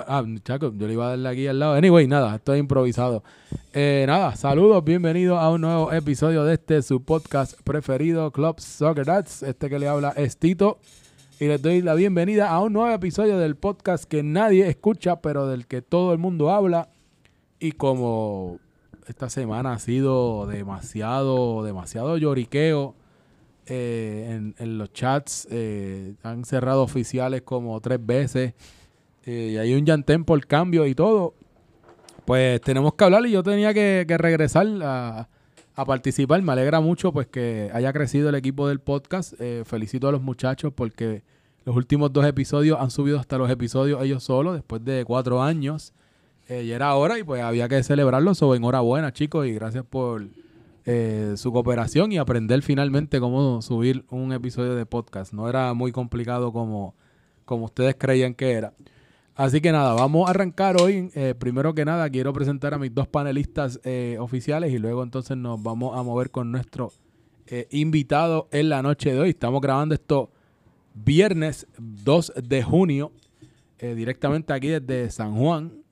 [0.00, 1.74] Ah, chaco, yo le iba a darle aquí al lado.
[1.74, 3.22] Anyway, nada, estoy improvisado.
[3.72, 9.04] Eh, nada, saludos, bienvenidos a un nuevo episodio de este, su podcast preferido, Club Soccer
[9.04, 9.42] Dads.
[9.44, 10.78] Este que le habla es Tito.
[11.38, 15.46] Y les doy la bienvenida a un nuevo episodio del podcast que nadie escucha, pero
[15.46, 16.88] del que todo el mundo habla.
[17.60, 18.58] Y como
[19.06, 22.94] esta semana ha sido demasiado, demasiado lloriqueo
[23.66, 28.54] eh, en, los chats, eh, han cerrado oficiales como tres veces.
[29.26, 31.34] Eh, y hay un llantén por cambio y todo,
[32.26, 35.28] pues tenemos que hablar y yo tenía que, regresar a,
[35.86, 36.40] participar.
[36.42, 39.34] Me alegra mucho pues que haya crecido el equipo del podcast.
[39.40, 41.22] Eh, felicito a los muchachos porque
[41.64, 45.94] los últimos dos episodios han subido hasta los episodios ellos solos después de cuatro años.
[46.48, 48.34] Eh, y era hora y pues había que celebrarlo.
[48.34, 50.28] So, enhorabuena chicos y gracias por
[51.36, 55.32] su cooperación y aprender finalmente cómo subir un episodio de podcast.
[55.32, 56.94] No era muy complicado como,
[57.46, 58.74] como ustedes creían que era.
[59.36, 61.10] Así que nada, vamos a arrancar hoy.
[61.16, 65.36] Eh, primero que nada, quiero presentar a mis dos panelistas eh, oficiales y luego entonces
[65.36, 66.92] nos vamos a mover con nuestro
[67.48, 69.30] eh, invitado en la noche de hoy.
[69.30, 70.30] Estamos grabando esto
[70.94, 73.10] viernes 2 de junio,
[73.80, 75.82] directamente aquí desde San Juan.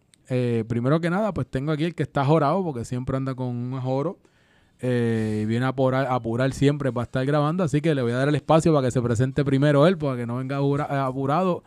[0.68, 3.80] primero que nada, pues tengo aquí el que está jorado porque siempre anda con un
[3.80, 4.18] joro.
[4.80, 8.28] y viene a apurar, apurar siempre para estar grabando, así que le voy a dar
[8.28, 10.58] el espacio para que se presente primero él, para que no venga
[11.04, 11.64] apurado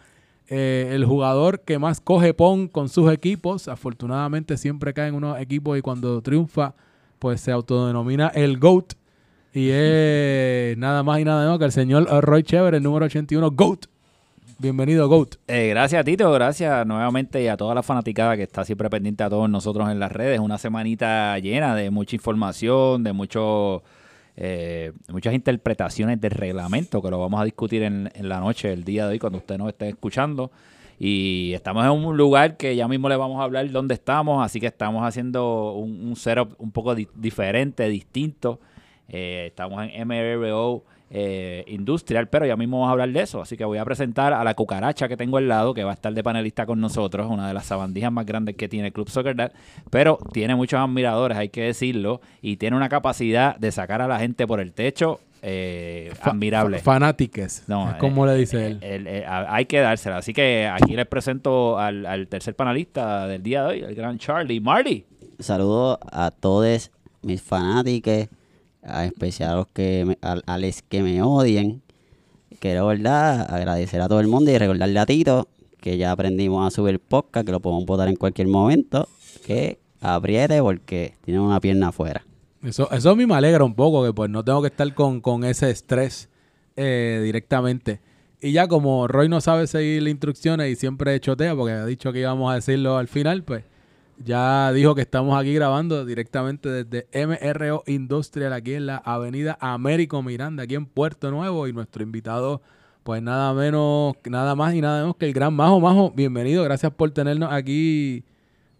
[0.47, 3.67] eh, el jugador que más coge pon con sus equipos.
[3.67, 6.75] Afortunadamente siempre cae en unos equipos y cuando triunfa,
[7.19, 8.93] pues se autodenomina el GOAT.
[9.53, 13.51] Y es nada más y nada menos que el señor Roy Chever, el número 81,
[13.51, 13.85] GOAT.
[14.57, 15.35] Bienvenido, GOAT.
[15.47, 16.31] Eh, gracias, Tito.
[16.31, 19.99] Gracias nuevamente y a toda la fanaticada que está siempre pendiente a todos nosotros en
[19.99, 20.39] las redes.
[20.39, 23.83] Una semanita llena de mucha información, de mucho
[24.37, 29.05] eh, muchas interpretaciones del reglamento que lo vamos a discutir en, la noche, el día
[29.05, 30.51] de hoy, cuando usted nos esté escuchando.
[30.97, 34.61] Y estamos en un lugar que ya mismo le vamos a hablar dónde estamos, así
[34.61, 38.59] que estamos haciendo un, un setup un poco diferente, distinto.
[39.07, 43.41] Eh, estamos en MRO eh, industrial, pero ya mismo vamos a hablar de eso.
[43.41, 45.93] Así que voy a presentar a la cucaracha que tengo al lado, que va a
[45.93, 49.09] estar de panelista con nosotros, una de las sabandijas más grandes que tiene el Club
[49.09, 49.51] Soccer Dad,
[49.89, 54.19] pero tiene muchos admiradores, hay que decirlo, y tiene una capacidad de sacar a la
[54.19, 56.79] gente por el techo eh, admirable.
[56.79, 57.65] Fanátiques.
[57.67, 59.25] No, es como le dice él.
[59.27, 60.17] hay que dársela.
[60.17, 64.17] Así que aquí les presento al, al, tercer panelista del día de hoy, el gran
[64.17, 64.59] Charlie.
[64.59, 65.05] Marty.
[65.37, 68.27] Saludos a todos mis fanáticos
[68.85, 71.81] a especial a los que me, a, los que me odien.
[72.59, 73.53] Quiero, ¿verdad?
[73.53, 75.47] Agradecer a todo el mundo y recordarle a Tito
[75.79, 79.07] que ya aprendimos a subir podcast, que lo podemos votar en cualquier momento,
[79.45, 82.25] que apriete porque tiene una pierna afuera.
[82.63, 85.43] Eso, eso a me alegra un poco, que pues no tengo que estar con, con
[85.43, 86.29] ese estrés
[86.75, 87.99] eh, directamente.
[88.41, 92.11] Y ya como Roy no sabe seguir las instrucciones y siempre chotea, porque ha dicho
[92.11, 93.63] que íbamos a decirlo al final, pues
[94.23, 100.21] ya dijo que estamos aquí grabando directamente desde MRO Industrial, aquí en la Avenida Américo
[100.21, 101.67] Miranda, aquí en Puerto Nuevo.
[101.67, 102.61] Y nuestro invitado,
[103.03, 105.79] pues nada menos, nada más y nada menos que el gran Majo.
[105.79, 108.23] Majo, bienvenido, gracias por tenernos aquí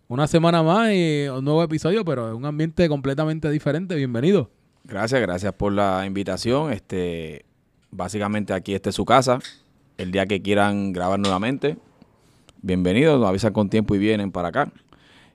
[0.08, 3.96] una semana más y un nuevo episodio, pero en un ambiente completamente diferente.
[3.96, 4.50] Bienvenido.
[4.84, 6.72] Gracias, gracias por la invitación.
[6.72, 7.46] Este,
[7.92, 9.40] básicamente aquí este es su casa.
[9.98, 11.78] El día que quieran grabar nuevamente,
[12.62, 14.72] bienvenidos, nos avisan con tiempo y vienen para acá.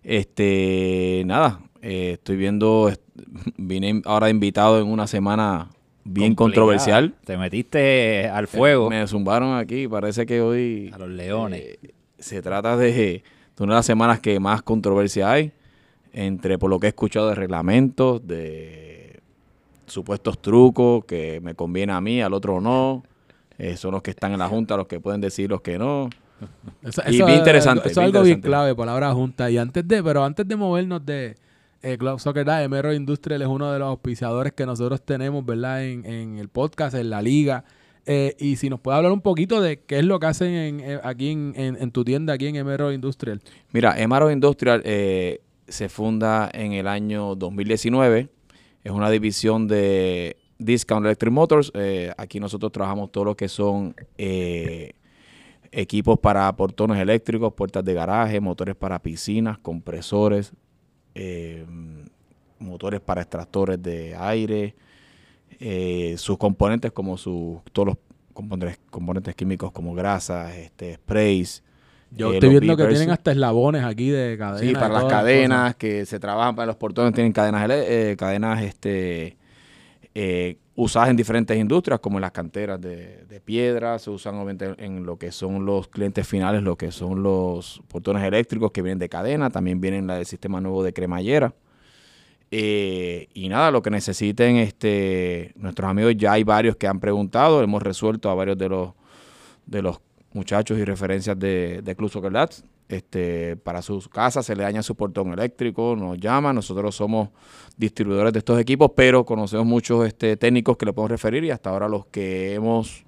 [0.03, 2.91] Este, nada, eh, estoy viendo,
[3.57, 5.71] vine ahora invitado en una semana
[6.05, 7.15] bien controversial.
[7.25, 8.91] Te metiste al fuego.
[8.91, 10.91] Me, zumbaron aquí, parece que hoy...
[10.93, 11.61] A los leones.
[11.61, 11.79] Eh,
[12.19, 13.23] se trata de, de,
[13.59, 15.53] una de las semanas que más controversia hay,
[16.13, 19.21] entre por lo que he escuchado de reglamentos, de
[19.87, 23.03] supuestos trucos que me conviene a mí, al otro no.
[23.59, 26.09] Eh, son los que están en la junta los que pueden decir los que no
[27.09, 27.89] y bien interesante.
[27.89, 29.51] Eso es algo bien clave, palabra junta.
[29.51, 31.37] Y antes de, pero antes de movernos de
[31.83, 35.85] eh, Club Soccer MRO Industrial es uno de los auspiciadores que nosotros tenemos, ¿verdad?
[35.85, 37.65] En, el podcast, en la liga.
[38.07, 41.01] Eh, y si nos puede hablar un poquito de qué es lo que hacen eh,
[41.03, 43.41] aquí en, tu tienda, aquí en MRO Industrial.
[43.73, 48.29] Mira, MRO Industrial se funda en el año 2019.
[48.83, 51.73] Es una división de Discount Electric Motors.
[52.17, 53.95] aquí nosotros trabajamos todo lo que son
[55.73, 60.53] equipos para portones eléctricos, puertas de garaje, motores para piscinas, compresores,
[61.15, 61.65] eh,
[62.59, 64.75] motores para extractores de aire,
[65.59, 67.97] eh, sus componentes como sus todos los
[68.33, 71.63] componentes, componentes químicos como grasas, este, sprays.
[72.11, 74.61] Yo eh, estoy viendo que tienen hasta eslabones aquí de cadenas.
[74.61, 77.69] Sí, para las cadenas que se trabajan para los portones tienen cadenas,
[78.17, 79.37] cadenas este,
[80.75, 85.05] usadas en diferentes industrias, como en las canteras de, de piedra, se usan obviamente en
[85.05, 89.09] lo que son los clientes finales, lo que son los portones eléctricos que vienen de
[89.09, 91.53] cadena, también vienen la del sistema nuevo de cremallera.
[92.53, 97.63] Eh, y nada, lo que necesiten este, nuestros amigos, ya hay varios que han preguntado,
[97.63, 98.91] hemos resuelto a varios de los,
[99.67, 100.01] de los
[100.33, 102.33] muchachos y referencias de, de Club Soccer.
[102.89, 107.29] Este, para sus casas se le daña su portón eléctrico, nos llaman, nosotros somos
[107.77, 111.71] distribuidores de estos equipos, pero conocemos muchos este, técnicos que le podemos referir y hasta
[111.71, 113.05] ahora los que hemos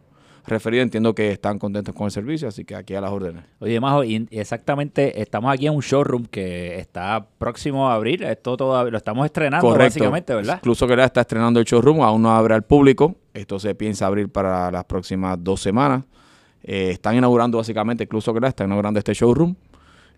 [0.47, 3.45] referido entiendo que están contentos con el servicio, así que aquí a las órdenes.
[3.61, 8.23] Oye, Majo, y exactamente, estamos aquí en un showroom que está próximo a abrir.
[8.23, 10.57] Esto todavía lo estamos estrenando básicamente, ¿verdad?
[10.57, 13.17] Incluso que está estrenando el showroom, aún no abre al público.
[13.35, 16.05] Esto se piensa abrir para las próximas dos semanas.
[16.65, 19.55] Eh, están inaugurando básicamente, incluso que está inaugurando este showroom.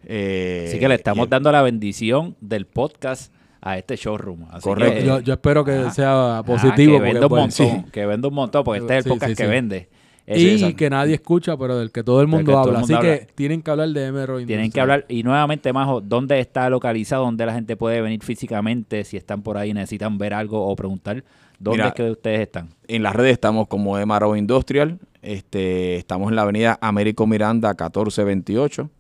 [0.07, 3.33] Eh, Así que le estamos y- dando la bendición del podcast
[3.63, 4.45] a este showroom.
[4.51, 5.01] Así Correcto.
[5.01, 5.91] que- Yo, yo espero que Ah.
[5.91, 6.93] sea Ah, positivo.
[6.93, 7.91] que porque, venda un pues, montón, sí.
[7.91, 9.89] que venda un montón, porque este es el Sí, podcast sí, que vende.
[10.27, 12.73] Es- Y esa- que nadie escucha, pero del que todo el mundo que el habla.
[12.81, 13.19] mundo Así habla.
[13.19, 14.91] que tienen que hablar de MRO Tienen que Industrial.
[14.91, 17.25] hablar, y nuevamente, Majo, ¿dónde está localizado?
[17.25, 19.05] ¿Dónde la gente puede venir físicamente?
[19.05, 21.23] Si están por ahí y necesitan ver algo o preguntar,
[21.59, 22.69] ¿dónde Mira, es que ustedes están?
[22.89, 24.99] En las redes estamos como MRO Industrial.
[25.25, 28.91] Este, estamos en la avenida Américo Miranda 1428.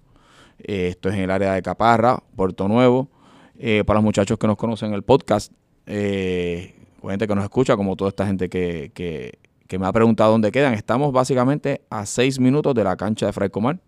[0.59, 3.11] Eh, esto es en el área de Caparra, Puerto Nuevo.
[3.59, 5.53] Eh, para los muchachos que nos conocen el podcast,
[5.87, 6.75] eh,
[7.06, 9.38] gente que nos escucha, como toda esta gente que, que-
[9.76, 13.50] me ha preguntado dónde quedan, estamos básicamente a seis minutos de la cancha de Fray
[13.50, 13.81] Comar.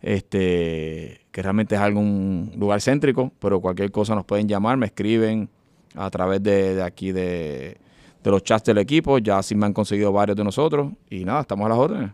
[0.00, 5.48] Este, que realmente es algún lugar céntrico, pero cualquier cosa nos pueden llamar, me escriben
[5.96, 7.78] a través de aquí de,
[8.22, 9.18] de los chats del equipo.
[9.18, 10.92] Ya sí me han conseguido varios de nosotros.
[11.10, 12.10] Y nada, estamos a las órdenes.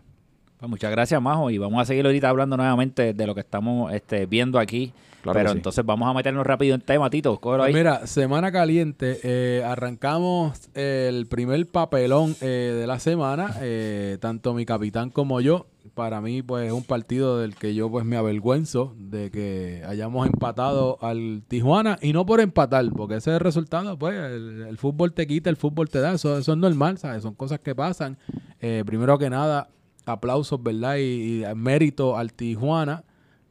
[0.57, 3.91] Pues muchas gracias, Majo, y vamos a seguir ahorita hablando nuevamente de lo que estamos
[3.93, 4.93] este, viendo aquí.
[5.21, 5.57] Claro pero sí.
[5.57, 7.39] entonces vamos a meternos rápido en tema, Tito.
[7.39, 7.71] cógelo ahí.
[7.73, 9.19] Pues Mira, semana caliente.
[9.23, 12.45] eh, arrancamos el primer papelón eh,
[12.79, 13.55] de la semana.
[13.61, 15.65] eh, tanto mi capitán como yo.
[15.95, 20.27] Para mí, pues, es un partido del que yo, pues, me avergüenzo de que hayamos
[20.27, 21.97] empatado al Tijuana.
[22.01, 25.55] Y no por empatar, porque ese es el resultado, pues, el, fútbol te quita, el
[25.55, 26.13] fútbol te da.
[26.13, 26.97] Eso, eso es normal.
[26.97, 28.17] Son cosas que pasan.
[28.59, 29.69] Eh, primero que nada,
[30.05, 30.97] aplausos, ¿verdad?
[30.97, 33.05] Y, y mérito al Tijuana,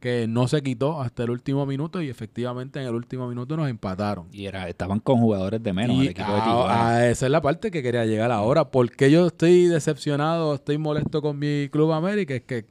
[0.05, 3.67] que no se quitó hasta el último minuto y efectivamente en el último minuto nos
[3.67, 4.27] empataron.
[4.31, 6.87] Y era, estaban con jugadores de menos Y el equipo de a- Tijuana.
[6.89, 8.69] a esa es la parte que quería llegar ahora.
[8.69, 12.35] porque yo estoy decepcionado, estoy molesto con mi Club América?
[12.35, 12.65] Es que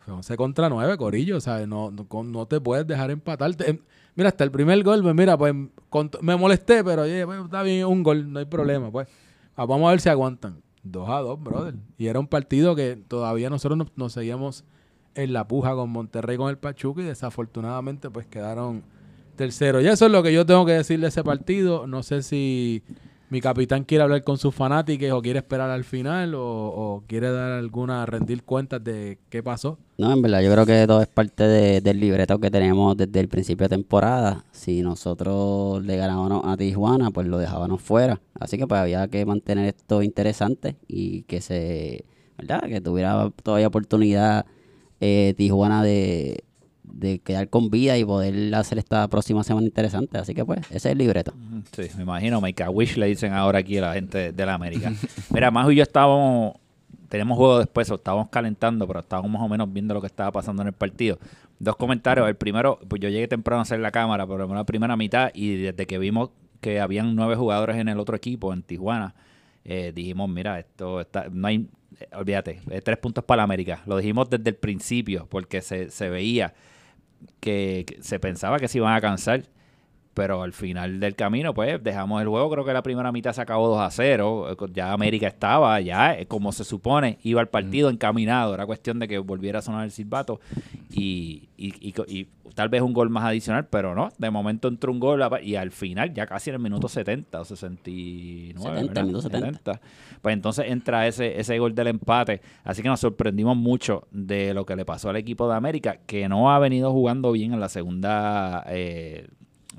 [0.00, 1.68] fue 11 contra 9, Corillo, ¿sabes?
[1.68, 3.70] No, no, con- no te puedes dejar empatarte.
[3.70, 3.78] Em,
[4.14, 5.54] Mira, hasta el primer gol, pues mira, pues
[5.88, 9.08] con- me molesté, pero oye, pues, está bien, un gol, no hay problema, pues.
[9.56, 10.60] Ah, vamos a ver si aguantan.
[10.82, 11.74] 2 a 2, brother.
[11.96, 14.64] Y era un partido que todavía nosotros nos, nos seguíamos
[15.14, 18.82] en la puja con Monterrey con el Pachuca y desafortunadamente pues quedaron
[19.36, 19.80] tercero.
[19.80, 21.86] Y eso es lo que yo tengo que decir de ese partido.
[21.86, 22.82] No sé si
[23.30, 27.30] mi capitán quiere hablar con sus fanáticos o quiere esperar al final o, o quiere
[27.30, 29.78] dar alguna, rendir cuentas de qué pasó.
[29.96, 33.20] No, en verdad, yo creo que todo es parte de- del libreto que tenemos desde
[33.20, 34.44] el principio de temporada.
[34.52, 38.20] Si nosotros le ganábamos a Tijuana, pues lo dejábamos fuera.
[38.38, 42.04] Así que pues había que mantener esto interesante y que se,
[42.36, 42.62] ¿verdad?
[42.68, 44.44] Que tuviera todavía oportunidad
[45.04, 46.44] eh, Tijuana de,
[46.84, 50.16] de quedar con vida y poder hacer esta próxima semana interesante.
[50.16, 51.34] Así que pues, ese es el libreto.
[51.72, 54.54] Sí, me imagino, make a wish le dicen ahora aquí a la gente de la
[54.54, 54.92] América.
[55.30, 56.54] Mira, Majo y yo estábamos,
[57.08, 60.30] tenemos juego después, o estábamos calentando, pero estábamos más o menos viendo lo que estaba
[60.30, 61.18] pasando en el partido.
[61.58, 62.28] Dos comentarios.
[62.28, 65.32] El primero, pues yo llegué temprano a hacer la cámara, pero en la primera mitad,
[65.34, 69.16] y desde que vimos que habían nueve jugadores en el otro equipo, en Tijuana,
[69.64, 71.66] eh, dijimos, mira, esto está, no hay,
[72.12, 73.82] olvídate, eh, tres puntos para América.
[73.86, 76.54] Lo dijimos desde el principio, porque se, se veía
[77.40, 79.44] que, que se pensaba que se iban a cansar.
[80.14, 82.50] Pero al final del camino, pues dejamos el juego.
[82.50, 84.50] Creo que la primera mitad se acabó 2 a 0.
[84.52, 88.52] eh, Ya América estaba, ya eh, como se supone, iba al partido encaminado.
[88.54, 90.40] Era cuestión de que volviera a sonar el silbato
[90.90, 94.10] y, y, y y tal vez un gol más adicional, pero no.
[94.18, 97.44] De momento entró un gol y al final, ya casi en el minuto 70 o
[97.44, 98.54] 69.
[98.58, 99.04] 70, ¿verdad?
[99.04, 99.58] minuto 70.
[99.58, 99.80] 70.
[100.20, 102.40] Pues entonces entra ese, ese gol del empate.
[102.64, 106.28] Así que nos sorprendimos mucho de lo que le pasó al equipo de América, que
[106.28, 109.28] no ha venido jugando bien en la segunda, eh,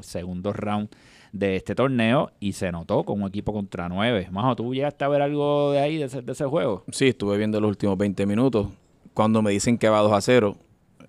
[0.04, 0.90] segundo round
[1.34, 4.30] de este torneo y se notó con un equipo contra nueve.
[4.32, 6.84] Majo, ¿tú llegaste a ver algo de ahí, de ese, juego?
[6.92, 8.68] Sí, estuve viendo los últimos 20 minutos.
[9.14, 10.56] Cuando me dicen que va 2 a 0,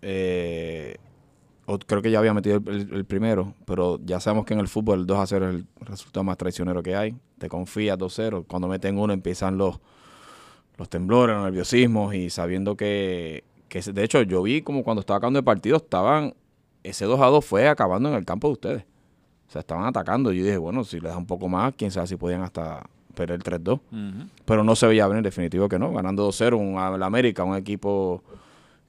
[0.03, 0.97] eh,
[1.87, 5.07] creo que ya había metido el, primero, pero ya sabemos que en el fútbol el
[5.07, 7.15] 2 a 0 es el resultado más traicionero que hay.
[7.39, 8.45] Te confías 2 a 0.
[8.49, 9.79] Cuando meten uno empiezan los,
[10.79, 15.19] los temblores, los nerviosismos y sabiendo que, que, de hecho, yo vi como cuando estaba
[15.19, 16.35] acabando el partido, estaban,
[16.85, 18.85] ese 2 a 2 fue acabando en el campo de ustedes.
[19.49, 20.33] O sea, estaban atacando.
[20.33, 22.85] Y yo dije, bueno, si les da un poco más, quién sabe si podían hasta
[23.15, 23.75] perder 3-2.
[23.75, 23.81] Ujú.
[24.45, 25.93] Pero no se veía venir, definitivo que no.
[25.93, 28.23] Ganando 2-0 un- al América, un equipo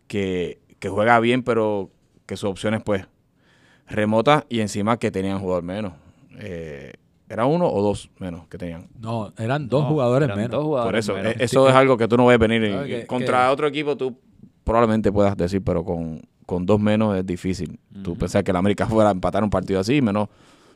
[0.08, 1.90] que, que juega bien, pero
[2.26, 3.06] que sus opciones, pues,
[3.88, 5.94] remotas y encima que tenían jugador menos.
[6.40, 6.94] Eh,
[7.28, 8.88] ¿Era uno o dos menos que tenían?
[9.00, 10.52] No, eran dos No, jugadores eran menos.
[10.52, 11.40] dos jugadores Por eso, menos.
[11.42, 12.62] eh, eso es algo que tú no ves venir.
[12.86, 14.16] que- contra que- otro equipo tú
[14.64, 17.80] probablemente puedas decir, pero con, con dos menos es difícil.
[18.04, 20.30] Tú pensás que el América fuera a empatar un partido así, menos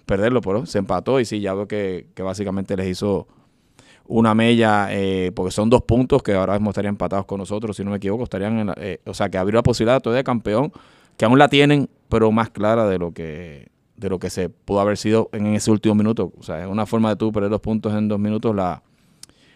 [0.05, 3.27] perderlo, pero se empató y sí, ya veo que, que básicamente les hizo
[4.07, 7.83] una mella, eh, porque son dos puntos que ahora mismo estarían empatados con nosotros, si
[7.83, 10.23] no me equivoco, estarían en la- eh, o sea, que abrió la posibilidad todavía de
[10.23, 10.71] campeón,
[11.15, 14.79] que aún la tienen, pero más clara de lo que de lo que se pudo
[14.79, 16.31] haber sido en ese último minuto.
[16.39, 18.81] O sea, es una forma de tú perder dos puntos en dos minutos, la,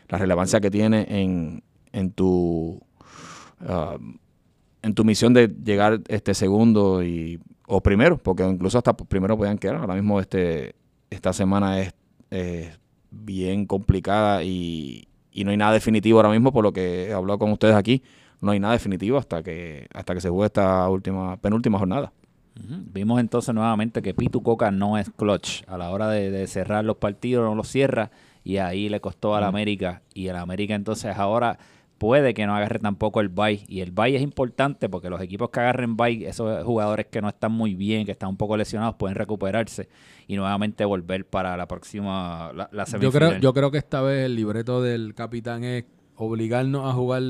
[0.10, 2.82] la relevancia que tiene en, en tu
[3.66, 3.96] ah,
[4.84, 9.58] en tu misión de llegar este segundo y o primero, porque incluso hasta primero podían
[9.58, 9.78] quedar.
[9.78, 10.76] Ahora mismo este
[11.10, 11.94] esta semana es,
[12.30, 17.14] es bien complicada y, y no hay nada definitivo ahora mismo por lo que he
[17.14, 18.04] hablado con ustedes aquí.
[18.42, 22.12] No hay nada definitivo hasta que hasta que se juegue esta última penúltima jornada.
[22.56, 25.64] Vimos entonces nuevamente que Pitu Coca no es clutch.
[25.68, 28.12] A la hora de, de cerrar los partidos no los cierra
[28.44, 30.04] y ahí le costó al América.
[30.14, 31.58] Y el América entonces ahora
[32.04, 33.64] puede que no agarre tampoco el bye.
[33.70, 37.30] Y el bye es importante porque los equipos que agarren bye, esos jugadores que no
[37.30, 39.88] están muy bien, que están un poco lesionados, pueden recuperarse
[40.28, 43.30] y nuevamente volver para la próxima, la, la Yo semifinal.
[43.30, 45.86] creo, yo creo que esta vez el libreto del capitán es
[46.18, 47.24] obligarnos a jugar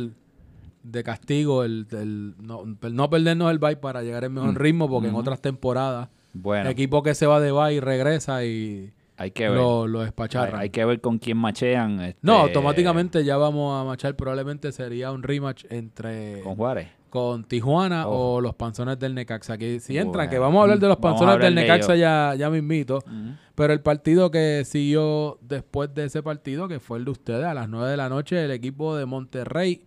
[0.82, 5.08] de castigo, el, el no, no perdernos el bye para llegar en mejor ritmo, porque
[5.08, 9.58] en otras temporadas, bueno, equipo que se va de bye regresa y hay que ver.
[9.58, 10.60] lo, lo hay, despacharran.
[10.62, 12.00] hay que ver con quién machean.
[12.02, 14.16] este, No, automáticamente ya vamos a machar.
[14.16, 16.88] Probablemente sería un rematch entre Con Juárez.
[17.10, 19.58] con Tijuana o los panzones del Necaxa.
[19.58, 20.30] Que si entran, Bueno.
[20.32, 22.98] que vamos a hablar de los panzones del de Necaxa ya, ya mismito.
[23.06, 23.36] Ujú.
[23.56, 27.54] Pero el partido que siguió después de ese partido, que fue el de ustedes, a
[27.54, 29.86] las 9 de la noche, el equipo de Monterrey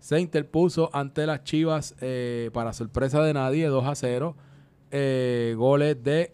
[0.00, 4.36] se interpuso ante las Chivas eh, para sorpresa de nadie, 2 a 0.
[4.90, 6.32] Eh, goles de,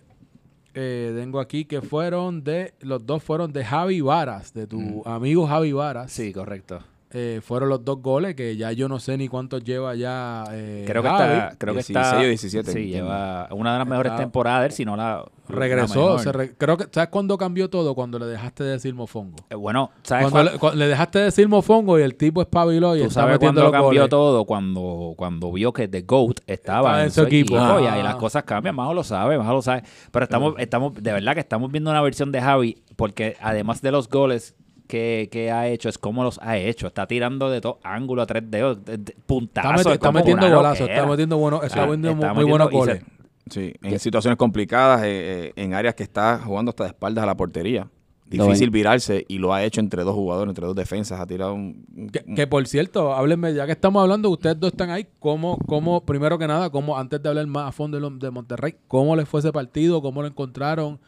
[0.74, 5.46] eh, tengo aquí que fueron de, los dos fueron de Javi Varas, de tu amigo
[5.46, 6.12] Javi Varas.
[6.12, 6.80] Sí, correcto.
[7.12, 10.44] Eh, fueron los dos goles que ya yo no sé ni cuántos lleva ya.
[10.52, 11.32] eh, Creo que Javi.
[11.38, 14.74] está, creo que 16 está, o 17, Sí, lleva una de las mejores Está- temporadas
[14.76, 16.20] si no la Regresó, mejor.
[16.20, 17.96] se re- creo que ¿sabes cuándo cambió todo?
[17.96, 19.34] Cuando le dejaste de decir mofongo.
[19.50, 23.06] Eh, Bueno, ¿sabes Cuando le, dejaste de decir mofongo y el tipo espabiló y tú
[23.08, 24.10] está sabes metiendo cuándo los cambió goles.
[24.10, 24.44] todo?
[24.44, 27.58] Cuando, cuando vio que The GOAT estaba en su equipo.
[27.58, 27.80] Ah.
[27.82, 29.82] y ahí las cosas cambian, más lo sabe, más lo sabe.
[30.12, 33.90] Pero estamos, estamos, de verdad que estamos viendo una versión de Javi, porque además de
[33.90, 34.54] los goles
[34.90, 36.86] que, que ha hecho, es cómo los ha hecho.
[36.88, 39.72] Está tirando de todo ángulo a tres dedos, de- de- Está, puntazos.
[39.72, 43.02] meti- es está metiendo golazos, está metiendo buenos, está Ah, metiendo muy, muy buenos goles.
[43.48, 47.26] Sí, en situaciones complicadas, eh, eh, en áreas que está jugando hasta de espaldas a
[47.26, 47.88] la portería.
[48.26, 51.18] Difícil virarse y lo ha hecho entre dos jugadores, entre dos defensas.
[51.18, 51.84] Ha tirado un.
[51.96, 55.58] un- Que, que, por cierto, háblenme, ya que estamos hablando, ustedes dos están ahí, ¿cómo,
[55.66, 58.76] cómo primero que nada, cómo, antes de hablar más a fondo de, lo- de Monterrey,
[58.86, 61.00] cómo les fue ese partido, cómo lo encontraron?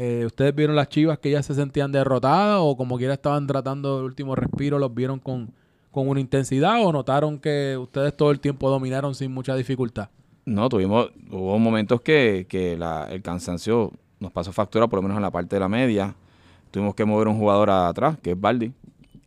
[0.00, 3.98] Eh, ¿Ustedes vieron las chivas que ya se sentían derrotadas o como quiera estaban tratando
[3.98, 5.50] el último respiro, los vieron con,
[5.90, 10.08] con una intensidad o notaron que ustedes todo el tiempo dominaron sin mucha dificultad?
[10.44, 15.16] No, tuvimos, hubo momentos que, que la- el cansancio nos pasó factura, por lo menos
[15.16, 16.14] en la parte de la media.
[16.70, 18.72] Tuvimos que mover un jugador atrás, que es Baldi,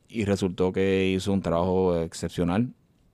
[0.08, 2.70] y resultó que hizo un trabajo excepcional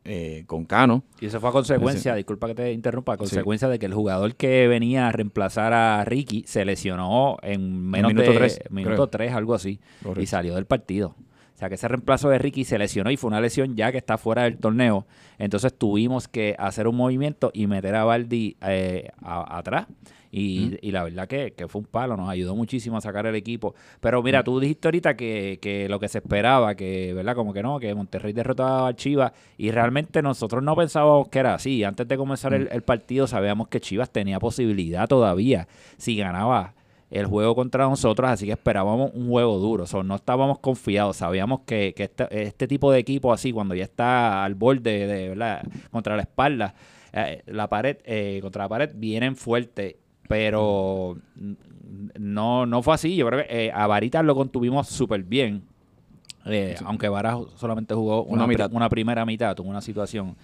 [0.08, 1.04] eh, con Cano.
[1.20, 4.36] Y eso fue a consecuencia, disculpa que te interrumpa, a consecuencia de que el jugador
[4.36, 9.08] que venía a reemplazar a Ricky se lesionó en menos minuto de tres, minuto creo.
[9.08, 10.22] 3, algo así, Correcto.
[10.22, 11.16] y salió del partido.
[11.54, 13.98] O sea que ese reemplazo de Ricky se lesionó y fue una lesión ya que
[13.98, 15.08] está fuera del torneo.
[15.40, 19.88] Entonces tuvimos que hacer un movimiento y meter a Baldi eh, a- atrás.
[20.38, 23.36] Y, y la verdad que, que fue un palo, nos ayudó muchísimo a sacar el
[23.36, 23.74] equipo.
[24.00, 27.36] Pero mira, tú dijiste ahorita que, que lo que se esperaba, que, ¿verdad?
[27.36, 29.32] Como que no, que Monterrey derrotaba a Chivas.
[29.58, 31.84] Y realmente nosotros no pensábamos que era así.
[31.84, 35.68] Antes de comenzar el, el partido sabíamos que Chivas tenía posibilidad todavía
[35.98, 36.76] si ganaba
[37.10, 39.86] el juego contra nosotros, así que esperábamos un juego duro.
[39.86, 43.76] O sea, no estábamos confiados, sabíamos que, que este, este tipo de equipo así, cuando
[43.76, 45.64] ya está al borde de, ¿verdad?
[45.90, 46.76] contra la espalda,
[47.14, 49.96] eh, la pared, eh, contra la pared, vienen fuertes,
[50.28, 51.18] pero
[52.20, 53.16] no, no fue así.
[53.16, 55.64] Yo creo que eh, a Varitas lo contuvimos súper bien.
[56.46, 58.72] Eh, Aunque Varas solamente jugó una, Una mitad.
[58.72, 60.36] una primera mitad, tuvo una situación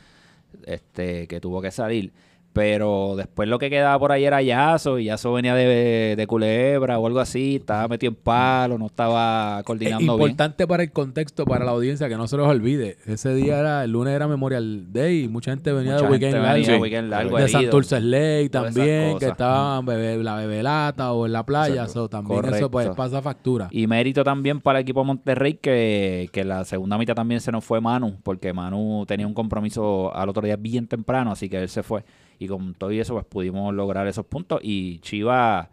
[0.65, 2.11] este, que tuvo que salir.
[2.53, 6.99] Pero después lo que quedaba por ahí era Yaso, y Yaso venía de, de Culebra
[6.99, 10.11] o algo así, estaba metido en palo, no estaba Es coordinando bien.
[10.11, 12.97] importante para el contexto, para la audiencia, que no se los olvide.
[13.07, 16.33] Ese día era, el lunes era Memorial Day y mucha gente venía Mucha de weekend
[16.33, 16.61] gente largo.
[16.67, 17.47] venía weekend largo, de.
[17.47, 21.73] Santurce Lake también, que estaban bebe- la bebelata o en la playa.
[21.81, 21.93] Exacto.
[22.03, 23.67] so, también eso pues pasa factura.
[23.71, 27.51] Y mérito también para el equipo de Monterrey que, que la segunda mitad también se
[27.51, 31.57] nos fue Manu, porque Manu tenía un compromiso al otro día bien temprano, así que
[31.63, 32.03] él se fue.
[32.39, 34.59] Y con todo y eso, pues pudimos lograr esos puntos.
[34.63, 35.67] Y Chivas,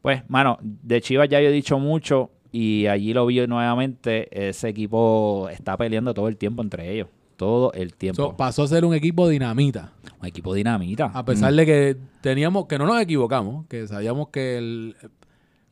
[0.00, 4.48] pues, mano, de Chivas ya yo he dicho mucho y allí lo vi nuevamente.
[4.48, 7.08] Ese equipo está peleando todo el tiempo entre ellos.
[7.36, 8.22] Todo el tiempo.
[8.22, 9.92] So, pasó a ser un equipo dinamita.
[10.20, 11.06] un equipo dinamita.
[11.06, 14.96] A pesar de que teníamos, que no nos equivocamos, que sabíamos que el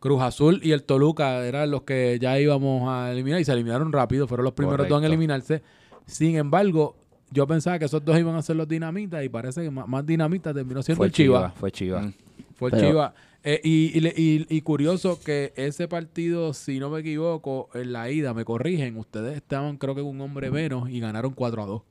[0.01, 3.93] Cruz Azul y el Toluca eran los que ya íbamos a eliminar y se eliminaron
[3.93, 5.07] rápido, fueron los primeros dos en Correcto.
[5.07, 5.63] eliminarse.
[6.07, 6.97] Sin embargo,
[7.31, 10.05] yo pensaba que esos dos iban a ser los dinamitas y parece que más, más
[10.05, 11.53] dinamita terminó siendo fue el Chivas.
[11.55, 12.07] Fue Chivas.
[12.07, 12.11] Mm.
[12.57, 13.13] Fue Pero- Chivas.
[13.43, 17.93] Eh, y, y le- y- y curioso que ese partido, si no me equivoco, en
[17.93, 21.63] la ida, me corrigen, ustedes estaban creo que con un hombre menos y ganaron 4
[21.63, 21.83] a 2.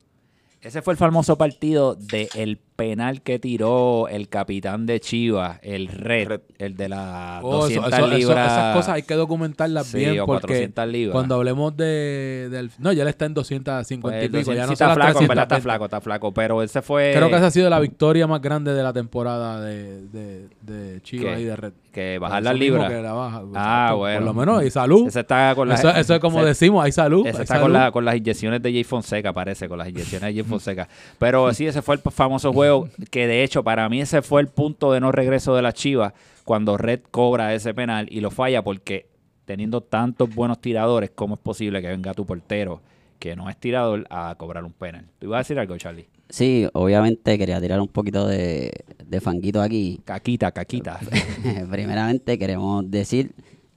[0.62, 6.28] Ese fue el famoso partido del penal que tiró el capitán de Chivas, el Red,
[6.30, 6.42] Red.
[6.58, 8.52] el de las Oh, eso- 200 eso- eso- libras.
[8.52, 11.12] esas cosas hay que documentarlas Sí, bien o porque 400 libras.
[11.14, 12.72] cuando hablemos de, del...
[12.80, 15.28] No, ya él está en 250 y Pues, pico, ya no sí está flaco, en
[15.28, 15.62] verdad está 320.
[15.64, 16.32] flaco, está flaco.
[16.34, 19.62] Pero ese fue Creo que esa ha sido la victoria más grande de la temporada
[19.62, 21.42] de, de, de Chivas ¿Qué?
[21.42, 21.74] y de Red.
[21.92, 22.90] que bajar las libras.
[22.90, 23.98] que la baja, Ah, exacto.
[23.98, 24.18] bueno.
[24.20, 25.08] Por lo menos hay salud.
[25.08, 27.26] Ese está con las Eso, eso es como ese- decimos, hay salud.
[27.26, 27.64] Ese hay está salud.
[27.64, 30.88] con, la- con las inyecciones de Jay Fonseca, parece, con las inyecciones de Jay Fonseca.
[31.18, 32.69] Pero sí, ese fue el famoso juego
[33.12, 36.14] que de hecho para mí ese fue el punto de no regreso de la Chivas
[36.44, 39.08] cuando Red cobra ese penal y lo falla porque
[39.46, 42.82] teniendo tantos buenos tiradores, ¿cómo es posible que venga tu portero
[43.20, 45.06] que no es tirador a cobrar un penal?
[45.20, 46.08] ¿Tú ibas a decir algo, Charlie?
[46.30, 48.72] Sí, obviamente quería tirar un poquito de,
[49.04, 50.00] de fanguito aquí.
[50.06, 51.00] Caquita, caquita.
[51.72, 53.32] Primeramente queremos decir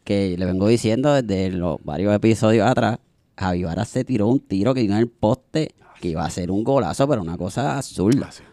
[0.04, 2.98] que le vengo diciendo desde los varios episodios atrás,
[3.38, 5.70] Javi Vara se tiró un tiro que dio en el poste
[6.00, 8.28] que iba a ser un golazo, pero una cosa absurda.
[8.38, 8.51] M-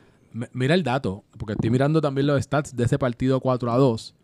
[0.54, 4.16] Mira el dato, porque estoy mirando también los stats de ese partido 4 a 2.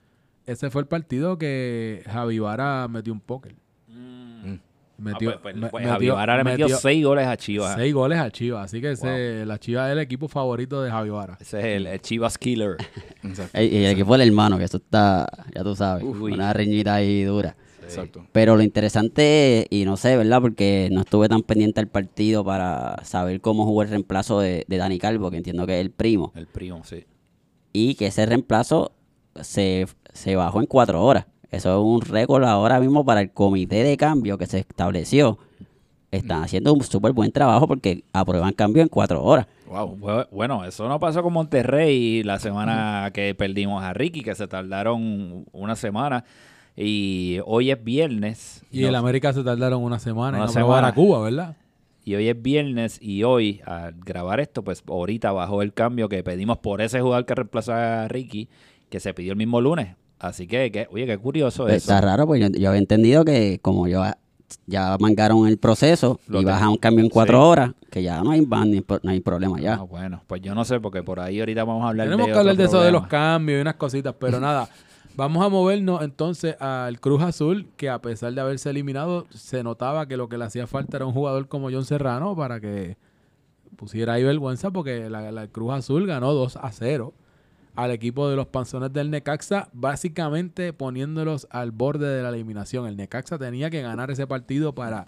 [0.45, 3.55] Ese fue el partido que Javi Vara metió un póker.
[4.97, 7.35] Metió, Ah, pues, pues, me- pues, metió- Javi Vara le metió, metió seis goles a
[7.35, 7.75] Chivas.
[7.75, 8.63] seis goles a Chivas.
[8.63, 11.37] Así que ese- la Chivas es el equipo favorito de Javi Vara.
[11.41, 12.77] Ese es el, el Chivas Killer.
[13.55, 16.31] Y, y el equipo del hermano, que eso está, ya tú sabes, Uy.
[16.31, 17.57] una reñita ahí dura.
[17.85, 18.25] Exacto.
[18.31, 20.41] Pero lo interesante, y no sé, ¿verdad?
[20.41, 24.77] Porque no estuve tan pendiente al partido para saber cómo jugó el reemplazo de, de
[24.77, 26.31] Dani Calvo, que entiendo que es el primo.
[26.35, 27.05] El primo, sí.
[27.73, 28.91] Y que ese reemplazo
[29.41, 31.25] se, se bajó en cuatro horas.
[31.51, 35.37] Eso es un récord ahora mismo para el comité de cambio que se estableció.
[36.11, 39.47] Están haciendo un súper buen trabajo porque aprueban cambio en cuatro horas.
[39.67, 39.97] Wow.
[39.97, 44.47] Bu- Bueno, eso no pasó con Monterrey la semana que perdimos a Ricky, que se
[44.47, 46.23] tardaron una semana.
[46.77, 48.63] Y hoy es viernes.
[48.71, 50.87] Y No- el América se tardaron una semana Una en aprobar semana.
[50.89, 51.55] a Cuba, ¿verdad?
[52.03, 56.21] Y hoy es viernes y hoy, al grabar esto, pues ahorita bajó el cambio que
[56.23, 58.47] pedimos por ese jugador que reemplazó a Ricky,
[58.89, 59.95] que se pidió el mismo lunes.
[60.19, 61.75] Así que, que- oye, qué curioso eso.
[61.75, 64.03] Está raro, pues yo, yo había entendido que como yo
[64.67, 67.43] ya mangaron el proceso Lo y bajan un cambio en cuatro Sí.
[67.47, 69.73] horas, que ya no hay ban ni, no hay problema ya.
[69.73, 72.33] Ah, bueno, pues yo no sé, porque por ahí ahorita vamos a hablar Tenemos de
[72.33, 74.69] que hablar de eso de los cambios y unas cositas, pero nada.
[75.17, 80.07] Vamos a movernos entonces al Cruz Azul, que a pesar de haberse eliminado, se notaba
[80.07, 82.97] que lo que le hacía falta era un jugador como John Serrano para que
[83.77, 87.13] pusiera ahí vergüenza, porque la, la Cruz Azul ganó 2 a 0
[87.75, 92.85] al equipo de los Panzones del Necaxa, básicamente poniéndolos al borde de la eliminación.
[92.87, 95.07] El Necaxa tenía que ganar ese partido para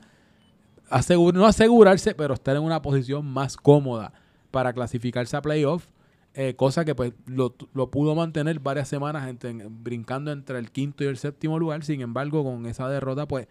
[0.89, 4.13] asegur- no asegurarse, pero estar en una posición más cómoda
[4.51, 5.85] para clasificarse a playoff.
[6.39, 9.27] Eh, cosa que pues lo, lo pudo mantener varias semanas
[9.71, 11.83] brincando entre el quinto y el séptimo lugar.
[11.83, 13.47] Sin embargo, con esa derrota, pues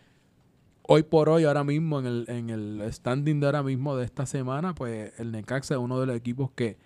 [0.82, 4.24] hoy por hoy, ahora mismo, en el, en el standing de ahora mismo de esta
[4.24, 6.76] semana, pues el Necaxa es uno de los equipos que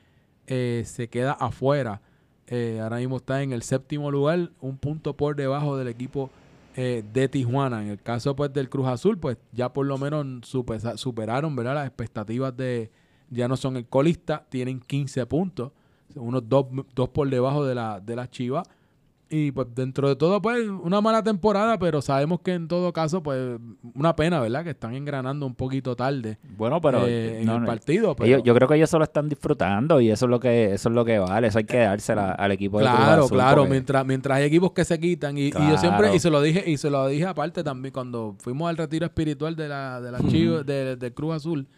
[0.46, 2.00] eh, se queda afuera.
[2.46, 6.30] Eh, ahora mismo está en el séptimo lugar, un punto por debajo del equipo
[6.76, 7.82] eh, de Tijuana.
[7.82, 10.48] En el caso pues del Cruz Azul, pues ya por lo menos
[10.96, 11.74] superaron ¿verdad?
[11.74, 12.90] las expectativas de,
[13.28, 15.72] ya no son el colista, tienen 15 puntos,
[16.16, 18.68] unos dos, dos por debajo de la, de la Chivas.
[19.32, 23.22] Y pues dentro de todo, pues una mala temporada, pero sabemos que en todo caso,
[23.22, 23.60] pues
[23.94, 24.64] una pena, ¿verdad?
[24.64, 28.16] Que están engranando un poquito tarde Bueno, pero eh, en el partido.
[28.16, 30.88] Pero, ellos- yo creo que ellos solo están disfrutando y eso es lo que eso
[30.88, 31.46] es lo que vale.
[31.46, 34.42] Eso hay que dársela al equipo de Cruz Claro, Azul, claro, porque- mientras, mientras hay
[34.46, 37.06] equipos que se quitan y, y yo siempre, y se lo dije, y se lo
[37.06, 41.14] dije aparte también cuando fuimos al retiro espiritual de la, de la Chivas, de, de
[41.14, 41.68] Cruz Azul,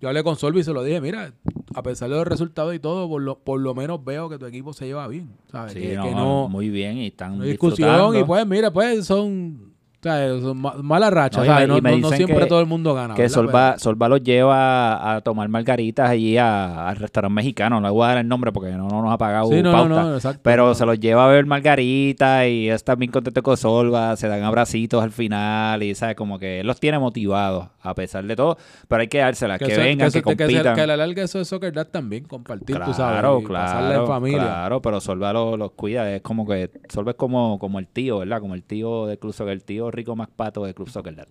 [0.00, 1.34] yo hablé con Solvi y se lo dije, mira,
[1.74, 4.46] a pesar de los resultados y todo, por lo, por lo menos veo que tu
[4.46, 5.30] equipo se lleva bien.
[5.50, 5.72] ¿sabes?
[5.72, 8.16] Sí, que, no, que no, muy bien y están no discusión.
[8.16, 9.69] Y pues, mira, pues son,
[10.00, 11.38] o sea, son ma- malas rachas.
[11.38, 11.68] No, y ¿sabes?
[11.68, 13.14] me- No, y me no- siempre que- todo el mundo gana.
[13.14, 13.28] que.
[13.28, 17.80] Solva, Solva los lleva a tomar margaritas allí a- al restaurante mexicano.
[17.80, 20.14] No le voy a dar el nombre porque no, no nos ha pagado sí, pauta.
[20.14, 20.40] exacto.
[20.42, 24.42] Pero se los lleva a ver margaritas y está bien contento con Solva, se dan
[24.42, 28.56] abracitos al final y sabe como que él los tiene motivados a pesar de todo,
[28.88, 30.74] pero hay que dárselas, que, eso- vengan, que, que, compitan.
[30.74, 34.00] que a la larga eso es soccer dad también, compartir, claro, tú sabes, y claro,
[34.02, 34.38] en familia.
[34.40, 38.18] claro, pero Solva los, los cuida, es como que Solva es como, como el tío,
[38.18, 38.40] ¿verdad?
[38.40, 41.14] Como el tío de Soccer, el tío rico más pato de Club Soccer.
[41.16, 41.26] Dad.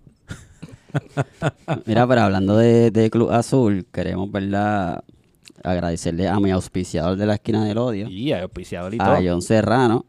[1.85, 5.03] Mira, pero hablando de, de Club Azul, queremos, ¿verdad?
[5.63, 9.11] Agradecerle a mi auspiciador de la esquina del odio, Y hay auspiciador y todo.
[9.11, 10.05] a John Serrano,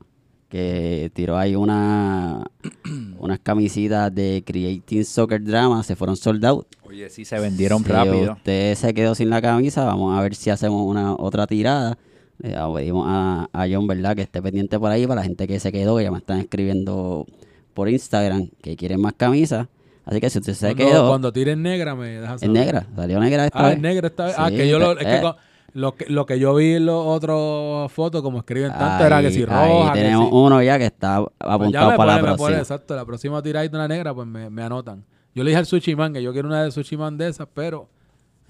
[0.49, 2.45] que tiró ahí una
[3.19, 6.67] unas camisitas de Creating Soccer Drama, se fueron sold out.
[6.85, 8.33] Oye, sí se vendieron Si rápido.
[8.35, 11.99] usted se quedó sin la camisa, vamos a ver si hacemos una otra tirada.
[12.39, 14.17] Le pedimos a, a John, ¿verdad?
[14.17, 16.39] Que esté pendiente por ahí para la gente que se quedó, que ya me están
[16.39, 17.27] escribiendo
[17.74, 19.68] por Instagram que quieren más camisas.
[20.04, 22.50] Así que si usted se quedó, cuando tires negra me dejas es saber.
[22.64, 23.76] negra, salió negra esta Ah, vez.
[23.76, 24.35] es negra esta vez.
[24.38, 25.33] ah, Sí, que yo lo, es que eh.
[25.74, 29.30] lo que lo que yo vi en los otros fotos, como escriben tanto, era que
[29.30, 31.96] si Ahí- roja, Ahí que tenemos si- uno ya que está Pues ya apuntado me
[31.96, 32.59] para pone, la pone, próxima.
[32.59, 35.04] exacto, la próxima tiradita una negra, pues me, me anotan.
[35.35, 37.46] Yo le dije al Sushi Man que yo quiero una de Sushi Man de esas,
[37.54, 37.88] pero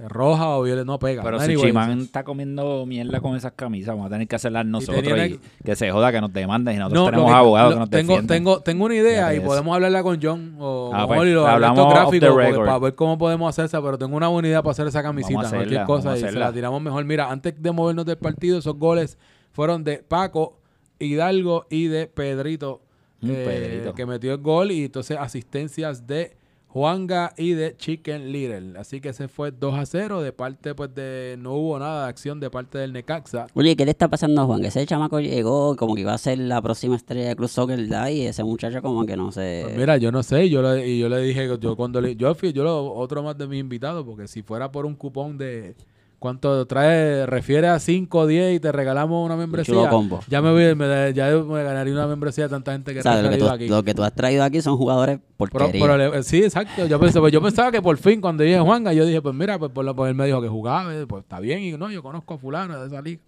[0.08, 1.22] roja o violeta no pega.
[1.22, 3.88] Pero Anyway, Suchiman está comiendo mierda con esas camisas.
[3.94, 6.76] Vamos a tener que hacerlas nosotros y, que- se joda, que nos demanden.
[6.76, 8.36] Y nosotros No, tenemos que- abogados lo- que nos tengo, defienden.
[8.38, 9.46] tengo, tengo una idea y eso.
[9.46, 12.34] podemos hablarla con John o Ah, con pues, lo- hablamos gráficos
[12.64, 15.52] para ver cómo podemos hacerla, pero tengo una buena idea para hacer esa camisita, Vamos
[15.52, 16.46] a cualquier hacerla, cosa y se hacerla.
[16.46, 17.04] la tiramos mejor.
[17.04, 19.18] Mira, antes de movernos del partido, esos goles
[19.52, 20.58] fueron de Paco,
[20.98, 22.82] Hidalgo y de Pedrito,
[23.22, 23.94] Mm, eh, Pedrito.
[23.94, 26.36] que metió el gol y entonces asistencias de
[26.72, 28.78] Juanga y de Chicken Little.
[28.78, 32.08] Así que ese fue 2 a 0 de parte pues de no hubo nada de
[32.10, 33.48] acción de parte del Necaxa.
[33.54, 34.60] Oye, ¿qué le está pasando a Juan?
[34.60, 37.76] Que ese chamaco llegó como que iba a ser la próxima estrella de Club Soccer
[37.76, 38.08] ¿verdad?
[38.10, 39.62] y ese muchacho como que no sé.
[39.64, 42.32] Pues mira, yo no sé, yo le, y yo le dije, yo cuando le, yo
[42.36, 45.74] fui, yo lo, otro más de mis invitados, porque si fuera por un cupón de
[46.20, 50.20] cuánto trae, refiere a 5 o 10 y te regalamos una membresía, chulo combo.
[50.28, 53.14] ya me voy, me, ya me ganaría una membresía de tanta gente que o sea,
[53.14, 53.68] ha lo que, tú, referido aquí.
[53.68, 55.82] lo que tú has traído aquí son jugadores porquería.
[55.84, 56.86] prole- sí, exacto.
[56.86, 59.58] Yo, pensé, pues, yo pensaba que por fin, cuando dije Juanga, yo dije, pues mira,
[59.58, 62.02] pues, por lo- pues él me dijo que jugaba, pues está bien, y no, yo
[62.02, 63.20] conozco a fulano de esa liga.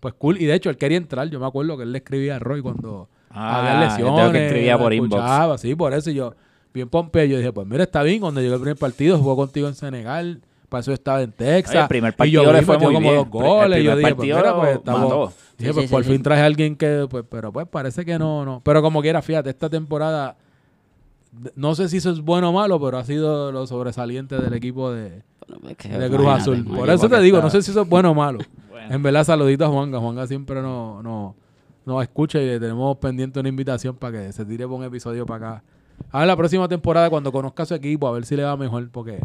[0.00, 2.36] Pues cool, y de hecho él quería entrar, yo me acuerdo que él le escribía
[2.36, 4.32] a Roy cuando Ah, había lesiones.
[4.32, 5.20] que escribía por inbox.
[5.22, 6.34] escuchaba, Sí, por eso yo,
[6.72, 9.68] bien pompeo, yo dije, pues mira, está bien, cuando llegó el primer partido, jugó contigo
[9.68, 11.74] en Senegal, para eso estaba en Texas.
[11.74, 13.14] Oye, el primer y partido yo le vi, fue como bien.
[13.14, 15.02] dos goles, El y yo dije, pues mira, pues lo estamos...
[15.02, 15.32] mató.
[15.58, 18.04] Dije, Sí, pues sí, por sí, fin traje a alguien que, pues, pero pues parece
[18.04, 18.60] que no, no.
[18.64, 20.36] Pero como quiera, fíjate, esta temporada,
[21.56, 24.90] no sé si eso es bueno o malo, pero ha sido lo sobresaliente del equipo
[24.92, 26.64] de, Bueno, es que de Cruz Azul.
[26.64, 28.38] Por eso te digo, está- no sé si eso es bueno o malo.
[28.70, 28.94] Bueno.
[28.94, 29.98] En verdad, saluditos a Juanga.
[29.98, 31.34] Juanga siempre nos no,
[31.84, 35.26] nos escucha y le tenemos pendiente una invitación para que se tire por un episodio
[35.26, 35.64] para acá.
[36.12, 38.56] A ver la próxima temporada cuando conozca a su equipo, a ver si le va
[38.56, 39.18] mejor, porque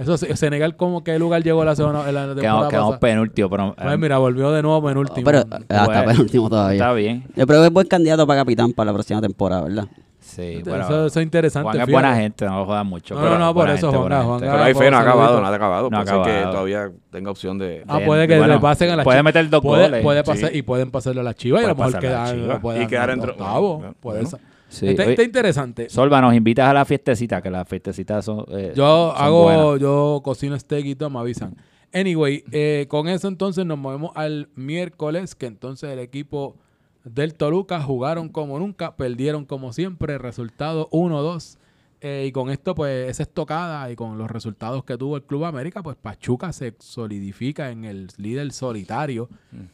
[0.00, 3.98] eso Senegal como qué lugar llegó la segunda en la temporada Quedamos, penúltimo, pero Pues
[3.98, 5.24] mira, volvió de nuevo penúltimo.
[5.24, 6.74] Pero ah, hasta Bueno, penúltimo todavía.
[6.82, 7.24] está bien.
[7.36, 9.84] Yo creo que es buen candidato para capitán para la próxima temporada, ¿verdad?
[10.20, 10.84] Sí, eso, bueno.
[10.84, 11.64] eso es interesante.
[11.64, 11.92] Juan es fíjate.
[11.92, 13.14] buena gente, no lo jodan mucho.
[13.14, 14.38] No, pero no, no, por eso, gente, Juanga, buena Juanga.
[14.46, 14.52] gente.
[14.52, 15.90] Pero hay fe, no ha acabado, no ha acabado.
[15.90, 16.50] No ha Puede que acabado.
[16.52, 17.84] todavía tenga opción de...
[17.88, 19.24] Ah, De- puede que bueno, le pasen a la puede Chivas.
[19.34, 20.02] meter dos puede, goles.
[20.02, 20.26] puede Sí.
[20.26, 22.86] pasar, y pueden pasarle a la Chivas y a lo Puede mejor quedar, puede Y
[22.86, 23.84] quedar entre- octavo.
[24.00, 24.38] Puede ser.
[24.70, 25.88] Sí, Está, oye, está interesante.
[25.90, 28.44] Solva, nos invitas a la fiestecita, que las fiestecitas son.
[28.48, 29.80] eh, Yo son hago, buenas.
[29.80, 31.56] yo cocino steak y todo, me avisan.
[31.92, 36.56] Anyway, eh, con eso entonces nos movemos al miércoles, que entonces el equipo
[37.04, 41.58] del Toluca jugaron como nunca, perdieron como siempre, resultado 1-2.
[42.02, 45.44] Eh, y con esto, pues, esa estocada y con los resultados que tuvo el Club
[45.44, 49.28] América, pues Pachuca se solidifica en el líder solitario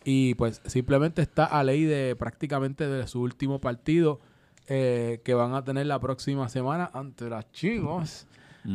[0.04, 4.18] y pues simplemente está a ley de prácticamente de su último partido
[4.68, 8.26] eh, que van a tener la próxima semana ante las Chivas.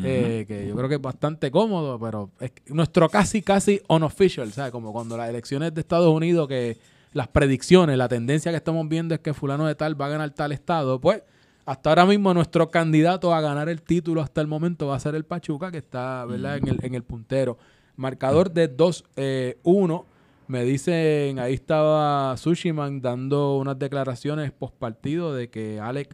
[0.04, 4.72] eh, que yo creo que es bastante cómodo, pero es nuestro casi, casi unofficial, ¿sabes?
[4.72, 6.78] Como cuando las elecciones de Estados Unidos, que
[7.12, 10.30] las predicciones, la tendencia que estamos viendo es que fulano de tal va a ganar
[10.32, 11.24] tal estado, pues
[11.66, 15.16] hasta ahora mismo nuestro candidato a ganar el título hasta el momento va a ser
[15.16, 16.58] el Pachuca, que está, ¿verdad?
[16.58, 17.58] En, el, en el puntero.
[17.98, 20.06] Marcador de 2-1.
[20.52, 26.14] Me dicen, ahí estaba Sushiman dando unas declaraciones post partido de que Alex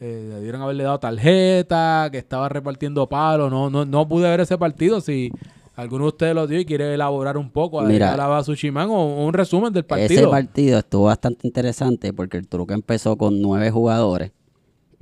[0.00, 3.50] eh, debieron haberle dado tarjeta, que estaba repartiendo palos.
[3.50, 5.02] No, no, no pude ver ese partido.
[5.02, 5.30] Si
[5.74, 9.34] alguno de ustedes lo dio y quiere elaborar un poco, Mira, a Sushiman o un
[9.34, 10.30] resumen del Ese partido.
[10.30, 14.32] partido estuvo bastante interesante porque el truco empezó con nueve jugadores.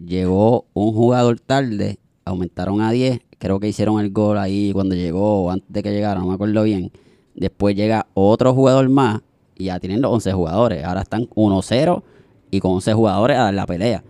[0.04, 3.20] Llegó un jugador tarde, aumentaron a 10.
[3.38, 6.34] Creo que hicieron el gol ahí cuando llegó o antes de que llegara, no me
[6.34, 6.90] acuerdo bien.
[7.35, 9.20] Después llega otro jugador más
[9.57, 10.85] y ya tienen los 11 jugadores.
[10.85, 12.03] Ahora están 1-0
[12.51, 14.05] y con 11 jugadores a dar la pelea.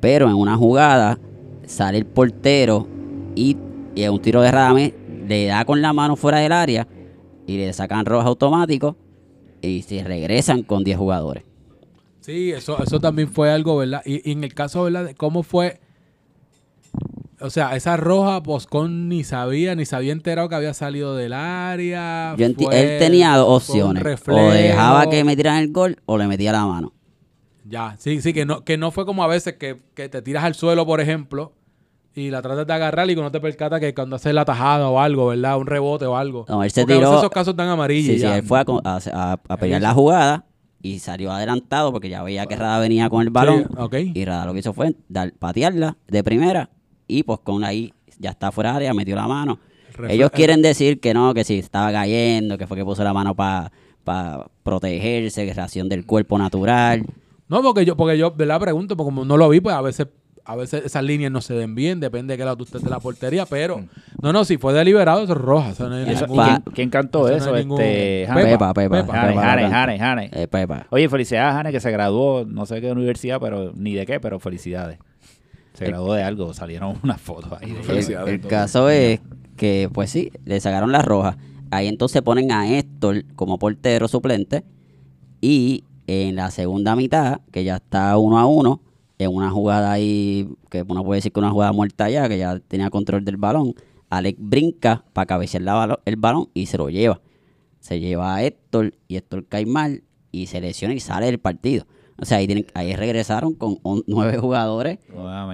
[0.00, 1.18] Pero en una jugada
[1.66, 2.86] sale el portero
[3.34, 3.56] y,
[3.94, 4.92] y en un tiro de Radamés
[5.26, 6.86] le da con la mano fuera del área
[7.46, 8.96] y le sacan roja automático
[9.60, 11.44] y se regresan con 10 jugadores.
[12.20, 14.02] Sí, eso, eso también fue algo, ¿verdad?
[14.04, 15.06] Y, y en el caso, ¿verdad?
[15.06, 15.80] de ¿Cómo fue?
[17.40, 21.32] O sea, esa roja, Boscón ni sabía, ni se había enterado que había salido del
[21.32, 22.34] área.
[22.36, 24.04] Yo fue- él tenía dos opciones.
[24.28, 26.92] O dejaba que me tiraran el gol o le metía la mano.
[27.64, 30.42] Ya, sí, sí, que no, que no fue como a veces que, que te tiras
[30.44, 31.52] al suelo, por ejemplo,
[32.14, 34.88] y la tratas de agarrar y que no te percata que cuando haces la tajada
[34.88, 35.58] o algo, ¿verdad?
[35.58, 36.46] Un rebote o algo.
[36.48, 38.14] No, él se Porque a veces tiró- esos casos están amarillos.
[38.14, 40.46] Sí, sí, él fue a, a, a- pelear la jugada
[40.80, 43.64] y salió adelantado porque ya veía que Rada venía con el balón.
[43.68, 43.94] Sí, ok.
[44.14, 46.70] Y Rada lo que hizo fue dar, patearla de primera
[47.08, 49.58] y pues con ahí ya está fuera de área, metió la mano.
[49.96, 53.12] Refle- Ellos quieren decir que no, que si estaba cayendo, que fue que puso la
[53.12, 53.70] mano para
[54.62, 57.04] protegerse, que reacción del cuerpo natural.
[57.48, 58.60] No, porque yo, porque yo, ¿verdad?
[58.60, 60.08] Pregunto, porque como no lo vi, pues a veces,
[60.44, 62.90] a veces esas líneas no se ven bien, depende de qué lado tú estés de
[62.90, 63.84] la portería, pero
[64.20, 65.70] no, no, si fue deliberado, eso es roja.
[65.70, 67.56] eso no hay ¿Y eso- ningún- y quién, quién cantó eso no eso?
[67.56, 68.50] ningún- este, Pepa, Jane.
[68.50, 68.96] Pepa, Pepa.
[69.02, 69.12] Pepa.
[69.14, 69.62] Jane, Pepa Jane,
[69.98, 70.30] la Jane.
[70.34, 70.86] Eh, Pepa.
[70.90, 74.20] Oye, felicidades a Jane que se graduó, no sé qué universidad, pero ni de qué,
[74.20, 74.98] pero felicidades.
[75.78, 77.72] Se graduó de algo, salieron unas fotos ahí.
[77.72, 79.20] de- El, caso es
[79.56, 81.36] que, pues sí, le sacaron la roja.
[81.70, 84.64] Ahí entonces ponen a Héctor como portero suplente.
[85.40, 88.80] Y en la segunda mitad, que ya está uno a uno,
[89.18, 92.58] en una jugada ahí, que uno puede decir que una jugada muerta ya, que ya
[92.60, 93.74] tenía control del balón,
[94.10, 97.20] Alex brinca para cabecear la balo- el balón y se lo lleva.
[97.80, 101.86] Se lleva a Héctor y Héctor cae mal y se lesiona y sale del partido.
[102.20, 104.98] O sea, ahí, tienen- ahí regresaron con on- nueve jugadores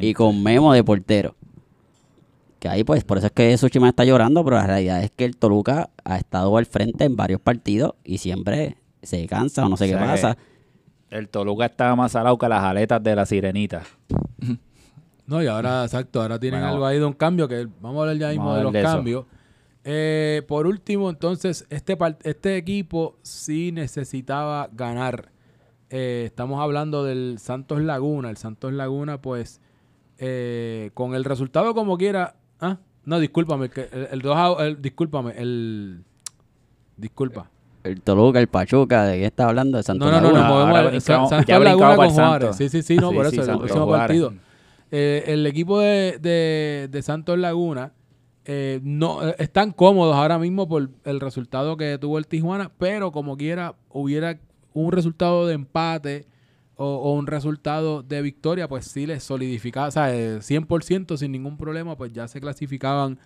[0.01, 1.35] y con Memo de portero.
[2.59, 5.27] Que ahí, pues, por eso es que Suchima está llorando, pero la realidad es que
[5.27, 9.77] el Toluca ha estado al frente en varios partidos y siempre se cansa o no
[9.77, 10.39] sé O qué pasa.
[11.11, 13.83] El Toluca estaba más salado que las aletas de la sirenita.
[15.27, 18.01] No, y ahora, exacto, ahora tienen Bueno, algo ahí de un cambio que vamos a
[18.03, 19.25] hablar ya mismo de los cambios.
[19.83, 25.31] Eh, por último, entonces, este, este equipo sí necesitaba ganar.
[25.97, 28.29] Eh, estamos hablando del Santos Laguna.
[28.29, 29.61] El Santos Laguna, pues,
[30.19, 32.35] eh, con el resultado como quiera.
[32.61, 34.23] Ah, no, discúlpame, el, el,
[34.59, 36.03] el discúlpame, el.
[36.97, 37.49] Disculpa.
[37.85, 39.77] El Toluca, el Pachuca, ¿de qué está hablando?
[39.77, 40.49] De Santos No, no, no, Laguna.
[40.49, 42.57] movemos brincamos- San- ya Santos Laguna con Juárez.
[42.57, 44.07] Sí, sí, sí, no, Sí, por sí, eso, el Santos próximo Juárez.
[44.07, 44.33] partido.
[44.91, 47.93] Eh, el equipo de, de- de Santos Laguna
[48.47, 53.13] eh, no eh, están cómodos ahora mismo por el resultado que tuvo el Tijuana, pero
[53.13, 54.41] como quiera hubiera
[54.75, 56.27] un resultado de empate
[56.77, 61.57] o, un resultado de victoria, pues sí les solidificaba, o sea, eh, 100% sin ningún
[61.57, 63.19] problema, pues ya se clasificaban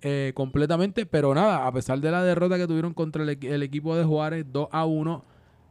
[0.00, 3.62] eh, completamente, pero nada, a pesar de la derrota que tuvieron contra el, equi- el
[3.62, 5.24] equipo de Juárez 2 a 1,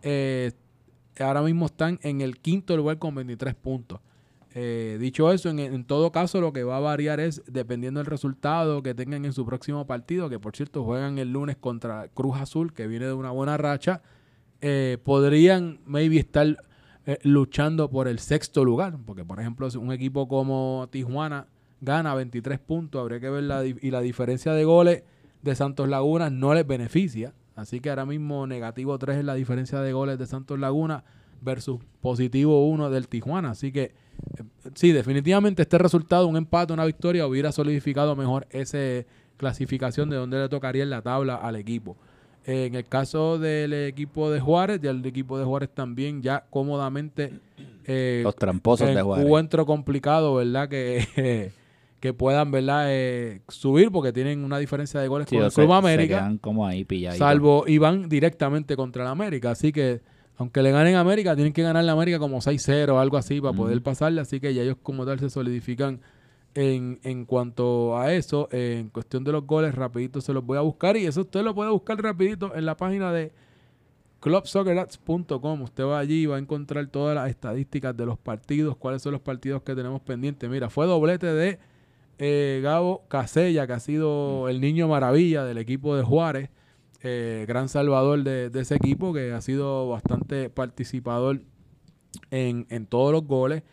[0.04, 0.52] eh,
[1.20, 4.00] ahora mismo están en el quinto lugar con 23 puntos.
[4.56, 8.06] Eh, dicho eso, en, en todo caso lo que va a variar es dependiendo del
[8.06, 12.38] resultado que tengan en su próximo partido, que por cierto juegan el lunes contra Cruz
[12.38, 14.04] Azul, que viene de una buena racha,
[14.66, 16.48] eh, podrían maybe estar
[17.06, 21.48] eh, luchando por el sexto lugar, porque por ejemplo un equipo como Tijuana
[21.82, 25.04] gana 23 puntos, habría que ver la, y la diferencia de goles
[25.42, 29.82] de Santos Laguna no les beneficia, así que ahora mismo negativo 3 es la diferencia
[29.82, 31.04] de goles de Santos Laguna
[31.42, 34.44] versus positivo 1 del Tijuana, así que eh,
[34.76, 40.40] sí, definitivamente este resultado, un empate, una victoria, hubiera solidificado mejor esa clasificación de donde
[40.40, 41.98] le tocaría en la tabla al equipo.
[42.46, 47.40] Eh, en el caso del equipo de Juárez, del equipo de Juárez también ya cómodamente
[47.86, 49.26] eh, Los tramposos de Juárez.
[49.26, 50.68] encuentro complicado, ¿verdad?
[50.68, 51.52] Que,
[52.02, 52.88] que puedan, ¿verdad?
[52.90, 56.36] Eh, subir porque tienen una diferencia de goles Sí, con el Club se América.
[56.42, 56.86] como ahí.
[57.18, 59.52] Salvo y van directamente contra el América.
[59.52, 60.02] Así que,
[60.36, 63.40] aunque le ganen a América, tienen que ganar la América como 6-0 o algo así
[63.40, 64.20] para poder pasarle.
[64.20, 66.02] Así que ya ellos como tal se solidifican
[66.56, 68.48] en, en cuanto a eso.
[68.52, 70.98] En cuestión de los goles, rapidito se los voy a buscar.
[70.98, 73.32] Y eso usted lo puede buscar rapidito en la página de
[74.20, 75.62] clubsoccerats.com.
[75.62, 79.12] Usted va allí y va a encontrar todas las estadísticas de los partidos, cuáles son
[79.12, 80.50] los partidos que tenemos pendientes.
[80.50, 81.60] Mira, fue doblete de
[82.20, 86.50] eh, Gabo Casella, que ha sido el niño maravilla del equipo de Juárez,
[87.02, 91.42] eh, gran salvador de, de ese equipo, que ha sido bastante participador
[92.32, 93.64] en, en todos los goles.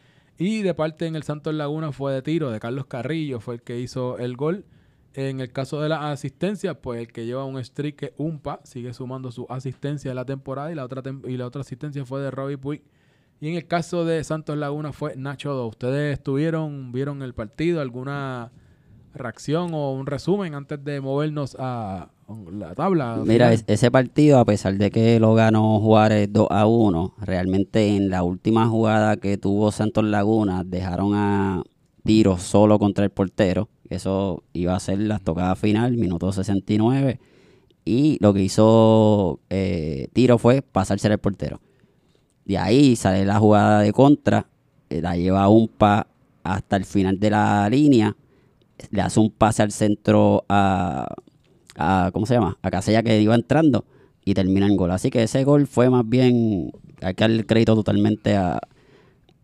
[0.40, 3.62] Y de parte en el Santos Laguna fue de tiro de Carlos Carrillo, fue el
[3.62, 4.64] que hizo el gol.
[5.12, 8.94] En el caso de la asistencia, pues el que lleva un streak que Umpa sigue
[8.94, 12.30] sumando su asistencia de la temporada y la otra y la otra asistencia fue de
[12.30, 12.82] Robbie Puig.
[13.38, 15.66] Y en el caso de Santos Laguna fue Nacho Do.
[15.66, 17.82] ¿Ustedes estuvieron, vieron el partido?
[17.82, 18.50] ¿Alguna
[19.14, 22.10] reacción o un resumen antes de movernos a
[22.52, 23.22] la tabla.
[23.24, 23.64] Mira, final.
[23.66, 28.22] ese partido, a pesar de que lo ganó Juárez 2 a 1, realmente en la
[28.22, 31.62] última jugada que tuvo Santos Laguna, dejaron a
[32.04, 33.68] Tiro solo contra el portero.
[33.88, 37.20] Eso iba a ser la tocada final, minuto 69.
[37.84, 41.60] Y lo que hizo eh, Tiro fue pasarse al portero.
[42.44, 44.46] De ahí sale la jugada de contra,
[44.88, 46.06] eh, la lleva un pa
[46.42, 48.16] hasta el final de la línea,
[48.90, 51.14] le hace un pase al centro a,
[51.76, 52.58] a ¿cómo se llama?
[52.62, 53.84] A Casella que iba entrando
[54.24, 54.90] y termina en gol.
[54.90, 58.60] Así que ese gol fue más bien, hay que darle crédito totalmente a,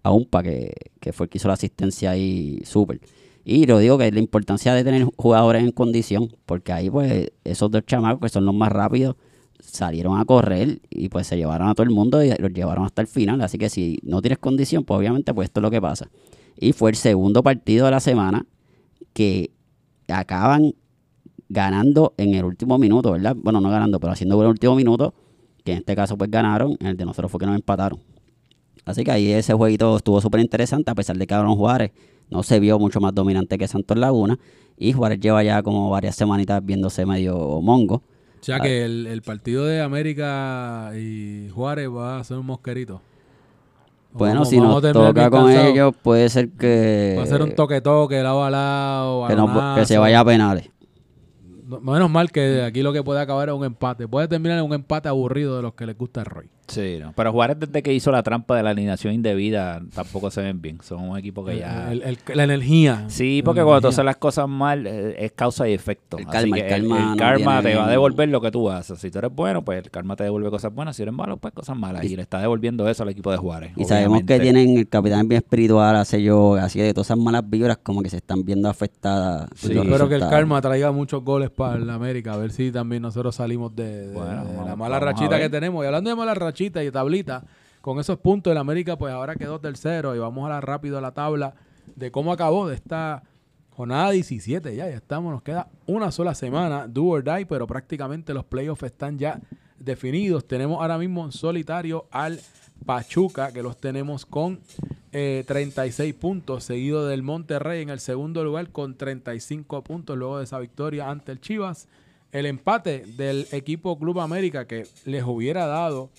[0.03, 3.01] a Umpa, que, que fue el que hizo la asistencia ahí súper.
[3.44, 7.70] Y lo digo que la importancia de tener jugadores en condición, porque ahí pues esos
[7.70, 9.16] dos chamacos que son los más rápidos
[9.61, 13.03] salieron a correr y pues se llevaron a todo el mundo y los llevaron hasta
[13.03, 13.40] el final.
[13.40, 16.09] Así que si no tienes condición, pues obviamente pues esto es lo que pasa.
[16.59, 18.46] Y fue el segundo partido de la semana
[19.16, 19.50] que
[20.09, 20.74] acaban
[21.48, 23.35] ganando en el último minuto, ¿verdad?
[23.35, 25.14] Bueno, no ganando, pero haciendo el último minuto,
[25.64, 27.98] que en este caso pues ganaron, en el de nosotros fue que nos empataron.
[28.85, 31.92] Así que ahí ese jueguito estuvo súper interesante, a pesar de que Aaron Juárez
[32.29, 34.38] no se vio mucho más dominante que Santos Laguna,
[34.76, 38.02] y Juárez lleva ya como varias semanitas viéndose medio mongo.
[38.38, 43.00] O sea que el, el partido de América y Juárez va a ser un mosquerito.
[44.16, 45.70] Bueno, Vamos- si vamos nos toca con cansados.
[45.72, 49.85] ellos, puede ser que, Va a ser un toque-toque, lado a lado, que, no- que
[49.85, 50.70] se vaya a penales.
[51.66, 54.07] No- Menos mal que aquí lo que puede acabar es un empate.
[54.07, 56.48] Puede terminar en un empate aburrido de los que les gusta el Roy.
[56.68, 57.12] Sí, no.
[57.14, 60.79] Pero Juárez desde que hizo la trampa de la alineación indebida tampoco se ven bien.
[60.83, 61.92] Son un equipo que ya...
[61.92, 63.05] El- el- la energía.
[63.09, 66.18] Sí, La porque cuando tú haces las cosas mal eh, es causa y efecto.
[66.18, 68.50] El Así karma, que el karma no karma viene te va a devolver lo que
[68.50, 68.98] tú haces.
[68.98, 70.96] Si tú eres bueno, pues el karma te devuelve cosas buenas.
[70.96, 72.05] Si eres malo, pues cosas malas.
[72.05, 73.72] Y, le está devolviendo eso al equipo de Juárez.
[73.76, 77.48] Y sabemos que tienen el capitán bien espiritual, hace yo, así de todas esas malas
[77.48, 79.48] vibras como que se están viendo afectadas.
[79.55, 79.72] Sí.
[79.72, 82.33] los Espero que el karma traiga muchos goles para el América.
[82.33, 85.85] A ver si también nosotros salimos de, de- Bueno, de la mala rachita que tenemos.
[85.85, 87.45] Y hablando de mala rachita y tablita,
[87.81, 91.01] con esos puntos el América pues ahora quedó tercero y vamos a hablar rápido a
[91.01, 91.55] la tabla
[91.95, 93.23] de cómo acabó de esta
[93.71, 98.35] jornada 17 ya, ya estamos, nos queda una sola semana, do or die, pero prácticamente
[98.35, 99.40] los playoffs están ya
[99.79, 100.47] definidos.
[100.47, 102.40] Tenemos ahora mismo en solitario al
[102.85, 104.61] Pachuca, que los tenemos con
[105.12, 110.45] eh, 36 puntos, seguido del Monterrey en el segundo lugar con 35 puntos luego de
[110.45, 111.88] esa victoria ante el Chivas.
[112.33, 116.11] El empate del equipo Club América que les hubiera dado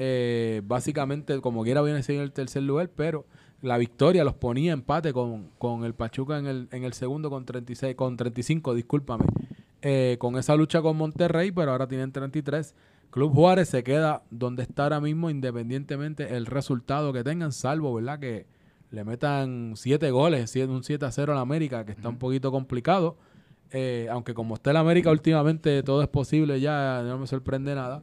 [0.00, 3.26] eh, básicamente como quiera viene siendo el tercer lugar, pero
[3.60, 7.44] la victoria los ponía empate con, con el Pachuca en el, en el segundo con
[7.44, 9.24] 36, con 35, discúlpame,
[9.82, 12.76] eh, con esa lucha con Monterrey, pero ahora tienen 33.
[13.10, 18.20] Club Juárez se queda donde está ahora mismo, independientemente el resultado que tengan, salvo, ¿verdad?
[18.20, 18.46] Que
[18.92, 23.16] le metan 7 goles, un 7 a 0 al América, que está un poquito complicado.
[23.70, 28.00] Eh, aunque como está el América últimamente, todo es posible ya, no me sorprende nada.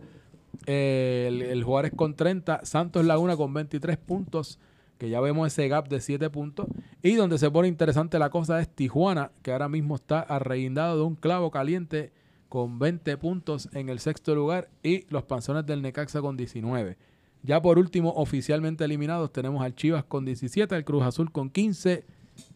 [0.66, 4.60] El, Juárez con 30, Santos Laguna con 23 puntos,
[4.98, 6.68] que ya vemos ese gap de 7 puntos.
[7.02, 11.04] Y donde se pone interesante la cosa es Tijuana, que ahora mismo está arreguindado de
[11.04, 12.12] un clavo caliente
[12.50, 16.98] con 20 puntos en el sexto lugar y los panzones del Necaxa con 19.
[17.44, 22.06] Ya por último, oficialmente eliminados, tenemos al Chivas con 17, al Cruz Azul con 15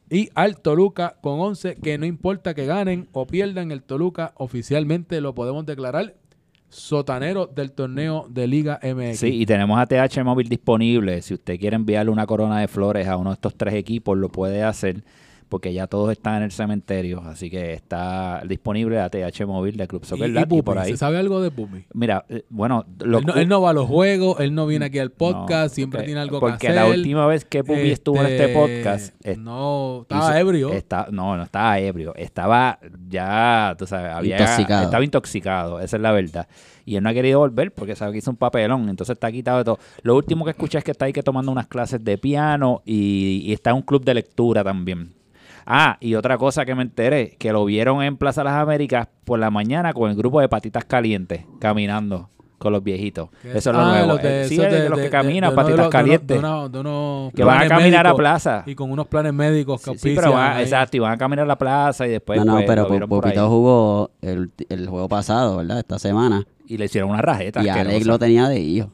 [0.10, 5.22] y al Toluca con 11, que no importa que ganen o pierdan, el Toluca oficialmente
[5.22, 6.16] lo podemos declarar
[6.70, 9.20] sotanero del torneo de Liga MX.
[9.20, 11.22] Sí, y tenemos a TH Móvil disponible.
[11.22, 14.30] Si usted quiere enviarle una corona de flores a uno de estos tres equipos, lo
[14.30, 15.04] puede hacer
[15.50, 17.22] porque ya todos están en el cementerio.
[17.26, 20.78] Así que está disponible a TH Móvil de Club Soccer y Lat y Pupi, por
[20.78, 20.92] ahí.
[20.92, 21.86] ¿se sabe algo de Pupi?
[21.94, 24.86] Mira, eh, bueno, lo- Él no, él no va a los juegos, él no viene
[24.86, 26.76] aquí al podcast, No, siempre porque- tiene algo porque que hacer.
[26.82, 30.70] la última vez que Pupi estuvo en este podcast, es- no, estaba hizo- ebrio.
[30.72, 32.14] está- no, no estaba ebrio.
[32.16, 34.84] Estaba ya, tú sabes, había, Intoxicado.
[34.86, 36.48] estaba intoxicado, esa es la verdad.
[36.86, 39.60] Y él no ha querido volver porque sabe que hizo un papelón, entonces está quitado
[39.60, 39.80] de todo.
[40.02, 43.42] Lo último que escuché es que está ahí que tomando unas clases de piano y,
[43.46, 45.12] y está en un club de lectura también.
[45.72, 49.38] Ah, y otra cosa que me enteré, que lo vieron en Plaza Las Américas por
[49.40, 53.30] la mañana con el grupo de patitas calientes, caminando con los viejitos.
[53.42, 53.52] ¿Qué?
[53.58, 54.08] Eso es lo Ah, nuevo.
[54.08, 56.38] los de- Eh, sí, de, de- los que caminan, patitas uno- calientes.
[56.40, 58.64] uno- que van a caminar a plaza.
[58.66, 61.46] Y con unos planes médicos que Sí, sí, pero van, exacto, y van a caminar
[61.46, 64.88] a la plaza y después no, no, pues, pero lo vieron por jugó el, el
[64.90, 65.78] juego pasado, ¿verdad?
[65.80, 66.44] Esta semana.
[66.66, 67.64] y le hicieron una rajeta.
[67.64, 68.92] Y Alex lo tenía de hijo.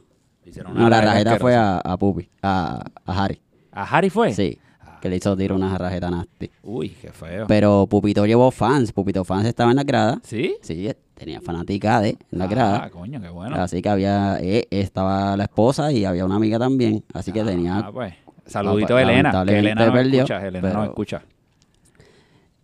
[0.74, 3.40] No, la rajeta fue a, a Pupi, a, a Harry.
[3.72, 4.32] ¿A Harry fue?
[4.32, 4.58] Sí,
[5.06, 6.50] que le hizo tiro una rajeta nasty.
[6.64, 7.46] Uy, qué feo.
[7.46, 8.92] Pero Pupito llevó fans.
[8.92, 10.18] Pupito fans estaba en la grada.
[10.24, 10.56] ¿Sí?
[10.62, 12.90] Sí, tenía fanática de en la Ah, grada.
[12.90, 13.54] coño, qué bueno.
[13.56, 17.04] Así que había, eh, estaba la esposa y había una amiga también.
[17.14, 18.14] Así que tenía Ah, pues.
[18.46, 21.22] Saludito Ah, a Elena, que Elena no perdió, escucha, Elena no pero- escucha.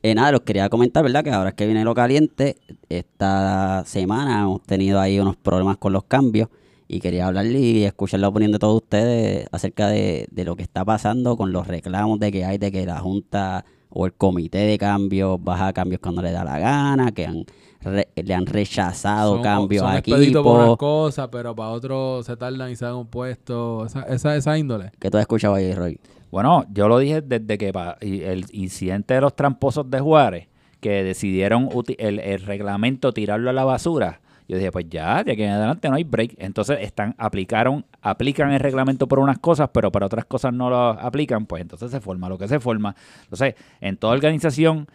[0.05, 1.23] Eh, nada, los quería comentar, ¿verdad?
[1.23, 2.57] Que ahora es que viene lo caliente,
[2.89, 6.49] esta semana hemos tenido ahí unos problemas con los cambios
[6.93, 10.63] y quería hablarle y escuchar la opinión de todos ustedes acerca de, de lo que
[10.63, 14.59] está pasando con los reclamos de que hay de que la Junta o el comité
[14.59, 17.45] de cambios baja cambios cuando le da la gana, que han
[17.81, 20.79] re- le han rechazado Son- cambios son a expeditos por unas equipos.
[20.79, 23.85] cosas, pero para otros se tardan y se dan un puesto.
[23.87, 24.93] Esa, esa, esa índole.
[24.99, 25.99] ¿Qué tú has escuchado ahí, Roy?
[26.31, 30.49] Bueno, yo lo dije desde que el incidente de los tramposos de Juárez,
[30.81, 31.69] que decidieron
[31.99, 34.21] el reglamento tirarlo a la basura.
[34.53, 36.35] Yo dije, pues ya, de aquí en adelante no hay break.
[36.37, 40.77] Entonces están aplicaron aplican el reglamento por unas cosas, pero para otras cosas no lo
[40.77, 42.95] aplican, pues entonces se forma lo que se forma.
[43.23, 44.89] Entonces, en toda organización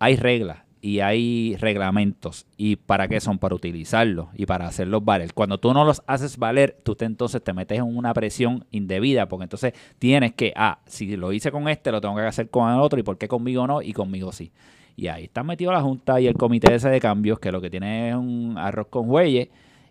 [0.00, 2.44] hay reglas y hay reglamentos.
[2.56, 3.38] ¿Y para qué son?
[3.38, 5.32] Para utilizarlos y para hacerlos valer.
[5.32, 9.28] Cuando tú no los haces valer, tú te, entonces te metes en una presión indebida,
[9.28, 12.68] porque entonces tienes que, ah, si lo hice con este, lo tengo que hacer con
[12.68, 14.50] el otro, y por qué conmigo no y conmigo sí.
[14.96, 17.70] Y ahí está metido la Junta y el comité ese de cambios, que lo que
[17.70, 19.48] tiene es un arroz con bueyes.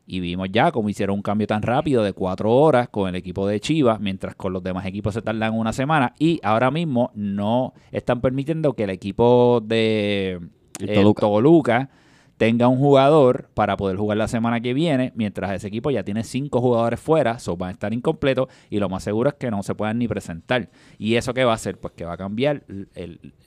[0.07, 3.47] Y vimos ya cómo hicieron un cambio tan rápido de cuatro horas con el equipo
[3.47, 6.13] de Chivas, mientras con los demás equipos se tardan una semana.
[6.19, 10.39] Y ahora mismo no están permitiendo que el equipo de
[10.79, 10.93] El.
[11.27, 11.89] Toluca
[12.41, 16.23] tenga un jugador para poder jugar la semana que viene, mientras ese equipo ya tiene
[16.23, 19.61] cinco jugadores fuera, so van a estar incompletos y lo más seguro es que no
[19.61, 20.67] se puedan ni presentar.
[20.97, 21.77] ¿Y eso qué va a hacer?
[21.77, 22.63] Pues que va a cambiar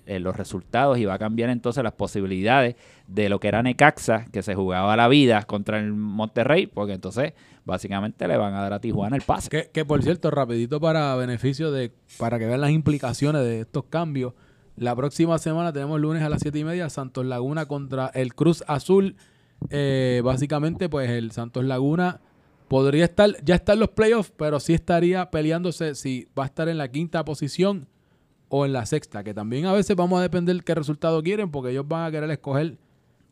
[0.06, 2.76] los resultados y va a cambiar entonces las posibilidades
[3.08, 7.32] de lo que era Necaxa, que se jugaba la vida contra el Monterrey, porque entonces
[7.64, 9.50] básicamente le van a dar a Tijuana el pase.
[9.50, 13.86] Que, que por cierto, rapidito para beneficio de, para que vean las implicaciones de estos
[13.86, 14.34] cambios.
[14.76, 18.64] La próxima semana tenemos lunes a las 7 y media Santos Laguna contra el Cruz
[18.66, 19.16] Azul.
[19.70, 22.20] Eh, básicamente, pues el Santos Laguna
[22.68, 26.68] podría estar, ya está en los playoffs, pero sí estaría peleándose si va a estar
[26.68, 27.86] en la quinta posición
[28.48, 31.70] o en la sexta, que también a veces vamos a depender qué resultado quieren, porque
[31.70, 32.76] ellos van a querer escoger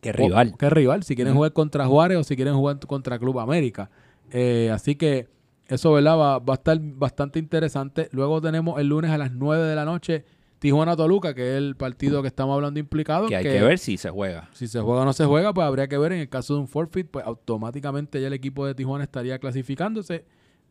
[0.00, 0.52] Que rival.
[0.54, 1.02] o- ¿Qué rival?
[1.02, 3.90] Si quieren jugar contra Juárez o si quieren jugar contra Club América.
[4.30, 5.28] Eh, así que
[5.66, 6.16] eso, ¿verdad?
[6.18, 8.08] Va, va a estar bastante interesante.
[8.12, 10.24] Luego tenemos el lunes a las 9 de la noche
[10.62, 13.26] Tijuana-Toluca, que es el partido que estamos hablando implicado.
[13.26, 14.48] Que hay que ver si se juega.
[14.52, 16.12] Si se juega o no se juega, pues habría que ver.
[16.12, 20.24] En el caso de un forfeit, pues automáticamente ya el equipo de Tijuana estaría clasificándose.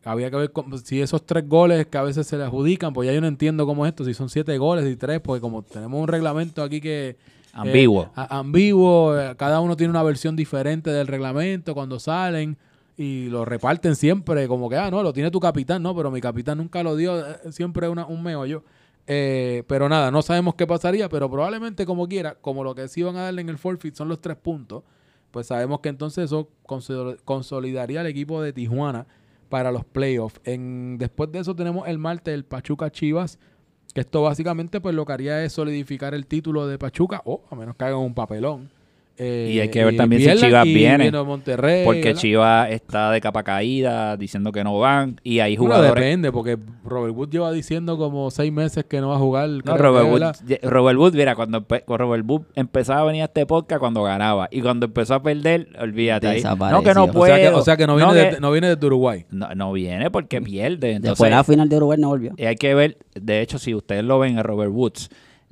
[0.04, 3.06] Había que ver cómo- si esos tres goles que a veces se le adjudican, pues
[3.06, 5.62] ya yo no entiendo cómo es esto, si son siete goles y tres, porque como
[5.62, 7.16] tenemos un reglamento aquí que...
[7.52, 8.04] Ambiguo.
[8.04, 12.56] eh, a- ambiguo, eh, cada uno tiene una versión diferente del reglamento cuando salen
[12.96, 16.20] y lo reparten siempre como que, ah, no, lo tiene tu capitán, no, pero mi
[16.22, 18.64] capitán nunca lo dio, eh, siempre una, un meollo.
[19.06, 23.02] Eh, pero nada, no sabemos qué pasaría, pero probablemente como quiera, como lo que sí
[23.02, 24.84] van a darle en el forfeit son los tres puntos,
[25.32, 29.06] pues sabemos que entonces eso consol- consolidaría al equipo de Tijuana
[29.48, 30.40] para los playoffs.
[30.44, 33.38] En, después de eso tenemos el martes el Pachuca Chivas,
[33.92, 37.54] que esto básicamente pues lo que haría es solidificar el título de Pachuca, o a
[37.56, 38.70] menos que hagan un papelón.
[39.18, 42.20] Eh, Y hay que ver también si Chivas viene, Monterrey, Porque ¿verdad?
[42.20, 45.20] Chivas está de capa caída, diciendo que no van.
[45.22, 46.02] Y hay Bueno, jugadores.
[46.02, 49.48] depende, porque Robert Wood lleva diciendo como seis meses que no va a jugar.
[49.64, 53.80] No, Robert Wood, Robert Wood, mira, cuando Robert Wood empezaba a venir a este podcast
[53.80, 54.48] cuando ganaba.
[54.50, 56.26] Y cuando empezó a perder, olvídate.
[56.28, 56.42] ahí.
[56.42, 57.58] No, que no O sea O sea que, puedo.
[57.58, 59.26] o sea que no viene, que- de, no viene de Uruguay.
[59.30, 60.92] no, no viene porque pierde.
[60.92, 62.32] Entonces, Después de la final de Uruguay no volvió.
[62.36, 65.10] y hay que ver, de hecho, si ustedes lo ven a Robert Woods,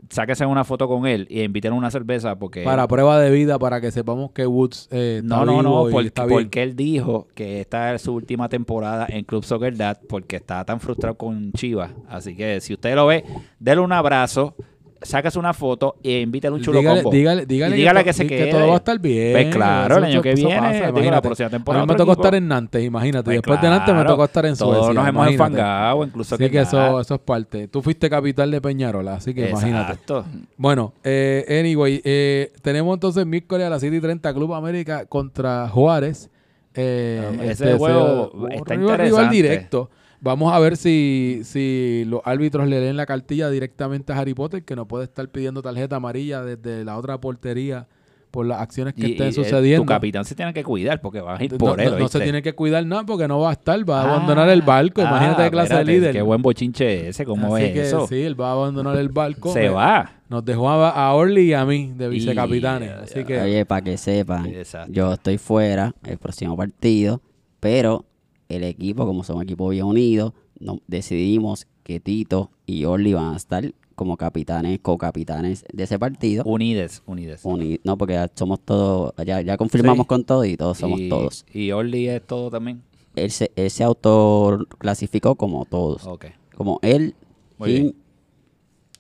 [0.09, 2.63] sáquese una foto con él y inviten una cerveza porque...
[2.63, 5.91] Para prueba de vida, para que sepamos que Woods eh, está No, no, no, vivo
[5.91, 6.41] y porque, está bien.
[6.41, 10.65] porque él dijo que esta es su última temporada en Club Soccer Dad porque está
[10.65, 11.91] tan frustrado con Chivas.
[12.09, 13.25] Así que si usted lo ve,
[13.59, 14.55] déle un abrazo,
[15.03, 17.17] sáquese una foto e invítale un chulo dígale, combo.
[17.17, 18.51] dígale, dígale, Y dígale to- que se quede.
[18.51, 19.33] todo va a estar bien.
[19.33, 21.23] Pues claro, el año que viene, pasa, digo, la imagínate.
[21.29, 22.23] próxima A temporada mí me tocó equipo.
[22.27, 23.25] estar en Nantes, imagínate.
[23.25, 24.95] Pues Después de Nantes me tocó estar en Todos Suecia.
[24.95, 25.33] nos hemos imagínate.
[25.35, 27.69] enfangado, incluso Así que eso, eso es parte.
[27.69, 29.93] Tú fuiste capital de Peñarola, así que imagínate.
[29.93, 30.25] Exacto.
[30.57, 35.69] Bueno, eh, anyway, eh, tenemos entonces miércoles a las 7 y 30 Club América contra
[35.69, 36.29] Juárez.
[36.75, 39.35] Eh, Um, ese juego un está rival- rival interesante.
[39.37, 39.91] directo.
[40.23, 44.63] Vamos a ver si, si los árbitros le leen la cartilla directamente a Harry Potter,
[44.65, 47.87] que no puede estar pidiendo tarjeta amarilla desde la otra portería
[48.31, 49.83] por las acciones que Y- estén y, eh, sucediendo.
[49.83, 51.99] Tu capitán se tiene que cuidar porque va a ir por no- él.
[51.99, 54.49] no se tiene que cuidar nada porque no va a estar, va a Ah, abandonar
[54.51, 55.01] el barco.
[55.01, 56.13] Imagínate ah, qué clase espérate, de líder.
[56.13, 58.07] Qué buen bochinche ese, ¿cómo Así es que eso?
[58.07, 59.53] sí, él va a abandonar el barco.
[59.53, 60.13] Se Eh, va.
[60.29, 62.91] Nos dejó a, a Orly y a mí de Y- vicecapitanes.
[62.91, 63.25] ya, Así ya.
[63.25, 64.93] que Oye, para que sepan, Exacto.
[64.93, 67.21] yo estoy fuera el próximo partido,
[67.59, 68.05] pero
[68.51, 73.37] el equipo, como somos equipo bien unido, no- decidimos que Tito y Orly van a
[73.37, 76.43] estar como capitanes, co-capitanes de ese partido.
[76.45, 77.41] Unides, Unides.
[77.45, 80.09] Uni- no, porque ya somos todos, ya, ya confirmamos Sí.
[80.09, 81.45] con todo y todos somos y, todos.
[81.53, 82.83] Y Orly es todo también.
[83.17, 86.07] Él se, él se autoclasificó como todos.
[86.07, 86.27] Ok.
[86.57, 87.15] Como él,
[87.59, 87.83] Muy Jim.
[87.83, 87.97] bien.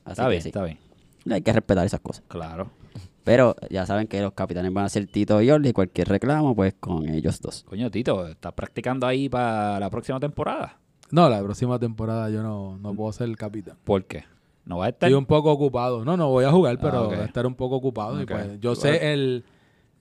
[0.04, 0.48] Así Está bien, sí.
[0.48, 0.78] está bien.
[1.30, 2.22] Hay que respetar esas cosas.
[2.28, 2.70] Claro.
[3.30, 5.72] Pero ya saben que los capitanes van a ser Tito y Jordi.
[5.72, 7.62] Cualquier reclamo, pues con ellos dos.
[7.62, 10.80] Coño, Tito, ¿estás practicando ahí para la próxima temporada?
[11.12, 13.76] No, la próxima temporada yo no, no puedo ser el capitán.
[13.84, 14.24] ¿Por qué?
[14.64, 15.08] ¿No va a estar?
[15.08, 16.04] Estoy un poco ocupado.
[16.04, 18.20] No, no voy a jugar, pero Ah, voy a estar un poco ocupado.
[18.20, 19.44] y pues, yo sé el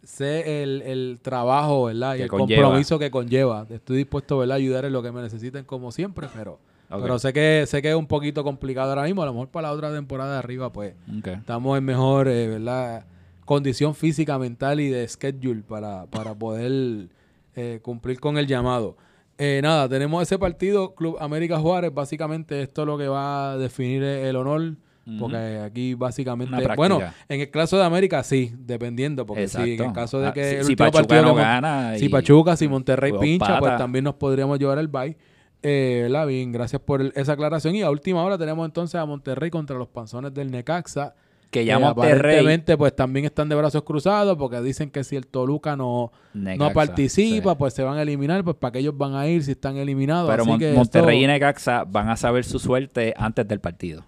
[0.01, 2.15] sé el, el trabajo, ¿verdad?
[2.15, 2.63] Y el conlleva.
[2.63, 3.67] compromiso que conlleva.
[3.69, 4.53] Estoy dispuesto, ¿verdad?
[4.55, 6.57] A ayudar en lo que me necesiten como siempre, pero,
[6.89, 9.21] pero sé que sé que es un poquito complicado ahora mismo.
[9.21, 13.05] A lo mejor para la otra temporada de arriba, pues estamos en mejor, eh, ¿verdad?
[13.49, 17.07] Condición física, mental y de schedule para, para poder
[17.55, 18.95] eh, cumplir con el llamado.
[19.39, 21.91] Eh, nada, tenemos ese partido, Club América Juárez.
[21.91, 24.75] Básicamente esto es lo que va a definir el honor.
[25.19, 29.93] Porque aquí básicamente, bueno, en el caso de América sí, dependiendo, porque sí, en el
[29.93, 32.67] caso de Ah, que si- el si Pachuca partido no gana si y- Pachuca, si
[32.67, 35.17] Monterrey pincha, pues también nos podríamos llevar el bye.
[35.63, 36.07] Eh.
[36.27, 37.73] Bien, gracias por el- esa aclaración.
[37.73, 41.15] Y a última hora tenemos entonces a Monterrey contra los panzones del Necaxa.
[41.51, 42.11] Que ya Eh, Monterrey...
[42.13, 46.71] aparentemente pues también están de brazos cruzados porque dicen que si el Toluca no, no
[46.73, 47.55] participa, sí.
[47.57, 50.29] pues se van a eliminar, pues para que ellos van a ir si están eliminados.
[50.29, 54.05] Pero Así Mon- que Monterrey y Necaxa van a saber su suerte antes del partido.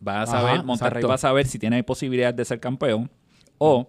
[0.00, 1.08] Van a Ajá, saber, Monterrey exacto.
[1.08, 3.08] va a saber si tiene posibilidad de ser campeón
[3.58, 3.86] o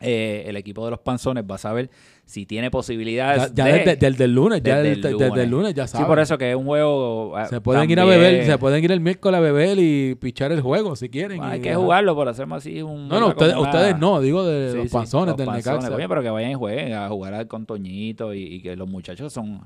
[0.00, 1.90] eh, el equipo de los panzones va a saber
[2.30, 3.72] si tiene posibilidades ya, ya de...
[3.80, 5.44] desde, desde el lunes, ya desde desde, el desde lunes.
[5.44, 6.06] el lunes ya sí, saben.
[6.06, 7.38] por eso que es un juego...
[7.38, 10.52] eh, Se pueden ir a beber, se pueden ir el miércoles a beber y pichar
[10.52, 11.38] el juego si quieren.
[11.38, 11.78] Bueno, y- hay que ajá.
[11.80, 13.08] jugarlo por hacerme así un...
[13.08, 15.46] No, no, ustedes, como una- ustedes no, digo de Sí, los sí, panzones los del
[15.46, 15.78] panzones.
[15.80, 15.96] Necaxa.
[15.96, 19.32] Oye, pero que vayan y jueguen a jugar con Toñito y, y que los muchachos
[19.32, 19.60] son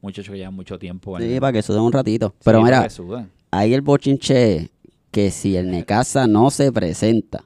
[0.00, 1.18] muchachos que llevan mucho tiempo.
[1.18, 2.28] Sí, para que suden un ratito.
[2.38, 2.86] Sí, Pero mira,
[3.50, 4.70] ahí el bochinche
[5.10, 7.42] que si el Necaxa no se presenta,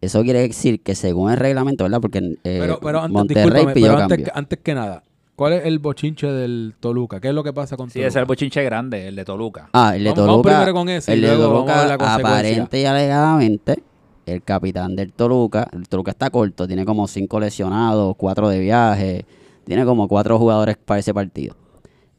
[0.00, 2.00] eso quiere decir que según el reglamento, ¿verdad?
[2.00, 4.24] Porque eh, Pero, pero antes, Monterrey pidió pero antes, cambio.
[4.26, 5.02] que, antes que nada,
[5.34, 7.20] ¿cuál es el bochinche del Toluca?
[7.20, 8.08] ¿Qué es lo que pasa con Sí, Toluca?
[8.08, 9.68] ese es el bochinche grande, el de Toluca.
[9.72, 11.86] Ah, el de Vamos- vamos Toluca, primero con ese y el de luego vamos a
[11.86, 13.82] la Toluca aparente y alegadamente,
[14.26, 19.24] el capitán del Toluca, el Toluca está corto, tiene como cinco lesionados, cuatro de viaje,
[19.64, 21.56] tiene como cuatro jugadores para ese partido.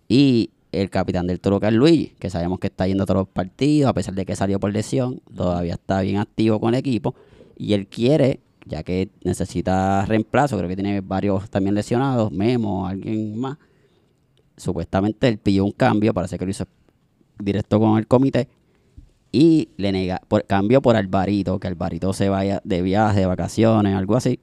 [0.08, 3.28] Y el capitán del Toluca es Luigi, que sabemos que está yendo a todos los
[3.28, 7.16] partidos, a pesar de que salió por lesión, todavía está bien activo con el equipo.
[7.60, 13.38] Y él quiere, ya que necesita reemplazo, creo que tiene varios también lesionados, Memo, alguien
[13.38, 13.58] más.
[14.56, 16.66] Supuestamente él pidió un cambio, parece que lo hizo
[17.38, 18.48] directo con el comité.
[19.34, 24.16] Y le nega, cambio por Alvarito, que Alvarito se vaya de viaje, de vacaciones, algo
[24.16, 24.40] así.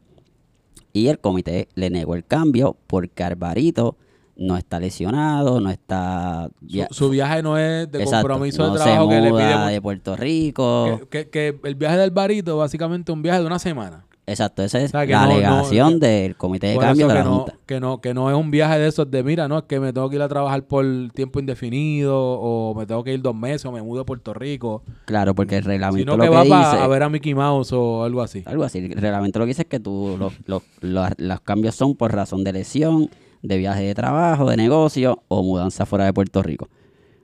[0.92, 3.96] Y el comité le negó el cambio porque Alvarito
[4.36, 6.48] no está lesionado, no está...
[6.60, 9.30] via- Su, su viaje no es de Exacto, compromiso no de trabajo se que le
[9.30, 9.72] pide.
[9.72, 11.00] de Puerto Rico.
[11.10, 14.04] Que, que- que el viaje del barito básicamente un viaje de una semana.
[14.28, 17.18] Exacto, esa es O sea, que la no- alegación del comité de cambio de que
[17.20, 17.54] la no, Junta.
[17.64, 19.92] que, no, que no es un viaje de esos de, mira, no, es que me
[19.92, 20.84] tengo que ir a trabajar por
[21.14, 24.82] tiempo indefinido o me tengo que ir dos meses o me mudo a Puerto Rico.
[25.04, 26.82] Claro, porque el reglamento Sino lo que va dice...
[26.82, 28.42] a ver a Mickey Mouse o algo así.
[28.46, 28.78] Algo así.
[28.78, 32.12] El reglamento lo que dice es que tú, los, los, los- los cambios son por
[32.12, 33.08] razón de lesión,
[33.46, 36.68] de viaje de trabajo, de negocio o mudanza fuera de Puerto Rico.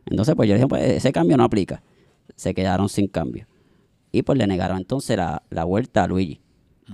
[0.07, 1.83] Entonces, pues yo dije, pues ese cambio no aplica.
[2.37, 3.47] Se quedaron sin cambio.
[4.11, 6.41] Y pues le negaron entonces la, la vuelta a Luigi.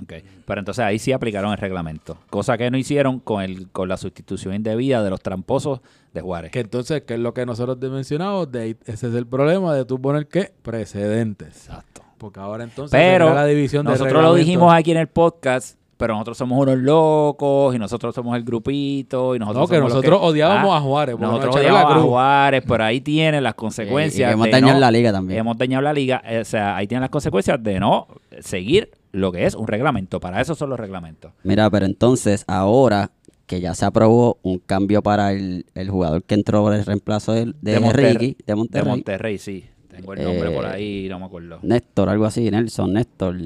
[0.02, 0.12] Ok.
[0.46, 2.18] Pero entonces ahí sí aplicaron el reglamento.
[2.30, 5.80] Cosa que no hicieron con el con la sustitución indebida de los tramposos
[6.12, 6.52] de Juárez.
[6.52, 9.84] Que entonces, que es lo que nosotros te mencionamos, de, ese es el problema de
[9.84, 10.52] tú poner qué?
[10.62, 11.48] Precedentes.
[11.48, 12.02] Exacto.
[12.18, 16.14] Porque ahora entonces Pero la división de nosotros lo dijimos aquí en el podcast, pero
[16.14, 19.96] nosotros somos unos locos y nosotros somos el grupito y nosotros No, que somos los
[20.04, 22.00] nosotros odiábamos a Juárez, Nosotros odiábamos a.
[22.00, 24.28] Juárez, pero ahí tienen las Y consecuencias.
[24.30, 25.40] que hemos de dañado no- la liga también.
[25.40, 26.22] Hemos dañado la liga.
[26.24, 28.06] eh, O sea, ahí tienen las consecuencias de no
[28.40, 30.20] seguir lo que es un reglamento.
[30.20, 31.32] Para eso son los reglamentos.
[31.42, 33.10] Mira, pero entonces ahora
[33.46, 37.32] que ya se aprobó un cambio para el, el jugador que entró por el reemplazo
[37.32, 39.64] de, de, Monterrey- Ricky, de De Monterrey, Monterrey, sí.
[39.90, 41.58] Tengo el nombre Eh, por ahí, no me acuerdo.
[41.62, 43.36] Néstor, algo así, Nelson, Néstor.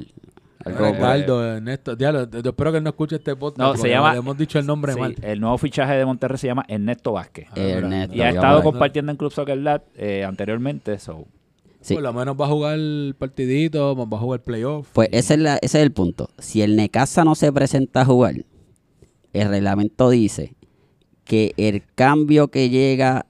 [0.64, 3.58] Ricardo, Ernesto, diablo, yo espero que él no escuche este podcast.
[3.58, 5.14] No, se llama- le hemos dicho el nombre Sí, mal.
[5.22, 7.46] el nuevo fichaje de Monterrey se llama Ernesto Vázquez.
[7.50, 7.60] Ah.
[7.60, 10.98] Ernesto, Y ha estado compartiendo en Club Soccer Lab eh, anteriormente.
[10.98, 11.26] So.
[11.80, 11.94] Sí.
[11.94, 14.88] Por lo menos va a jugar el partidito, va a jugar playoff.
[14.92, 16.30] Pues ese es, la- ese es el punto.
[16.38, 18.34] Si el Necaxa no se presenta a jugar,
[19.32, 20.54] el reglamento dice
[21.24, 23.26] que el cambio que llega,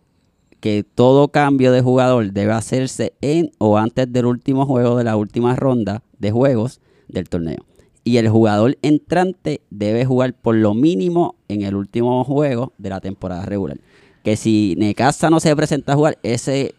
[0.60, 5.16] que todo cambio de jugador debe hacerse en o antes del último juego de la
[5.16, 7.64] última ronda de juegos del torneo.
[8.04, 13.00] Y el jugador entrante debe jugar por lo mínimo en el último juego de la
[13.00, 13.78] temporada regular.
[14.24, 16.74] Que si Necaxa no se presenta a jugar, ese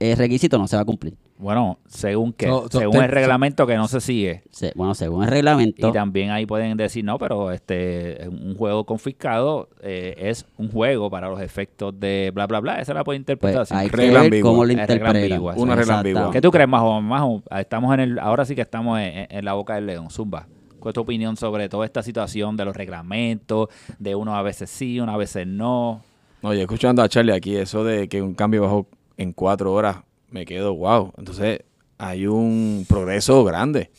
[0.00, 1.14] requisito no se va a cumplir.
[1.44, 4.44] Bueno, según que, So- so- según te- el reglamento que no se sigue.
[4.50, 8.86] Se- bueno, según el reglamento, Y también ahí pueden decir, no, pero este un juego
[8.86, 12.80] confiscado eh, es un juego para los efectos de bla, bla, bla.
[12.80, 13.78] Esa es la pues interpretación.
[13.78, 14.50] hay que Regla ver ambigua.
[14.50, 16.30] cómo lo ambigua, Una regla ambigua.
[16.30, 17.02] ¿Qué tú crees, Majo?
[17.02, 20.08] Majo, estamos en el, ahora sí que estamos en, la boca del león.
[20.10, 20.46] Zumba.
[20.80, 23.68] ¿Cuál es tu opinión sobre toda esta situación de los reglamentos,
[23.98, 26.00] de uno a veces sí, uno a veces no?
[26.40, 28.86] Oye, escuchando a Charlie aquí, eso de que un cambio bajó
[29.18, 29.98] en cuatro horas,
[30.34, 31.12] me quedo wow.
[31.16, 31.60] Entonces,
[31.96, 33.92] hay un progreso grande.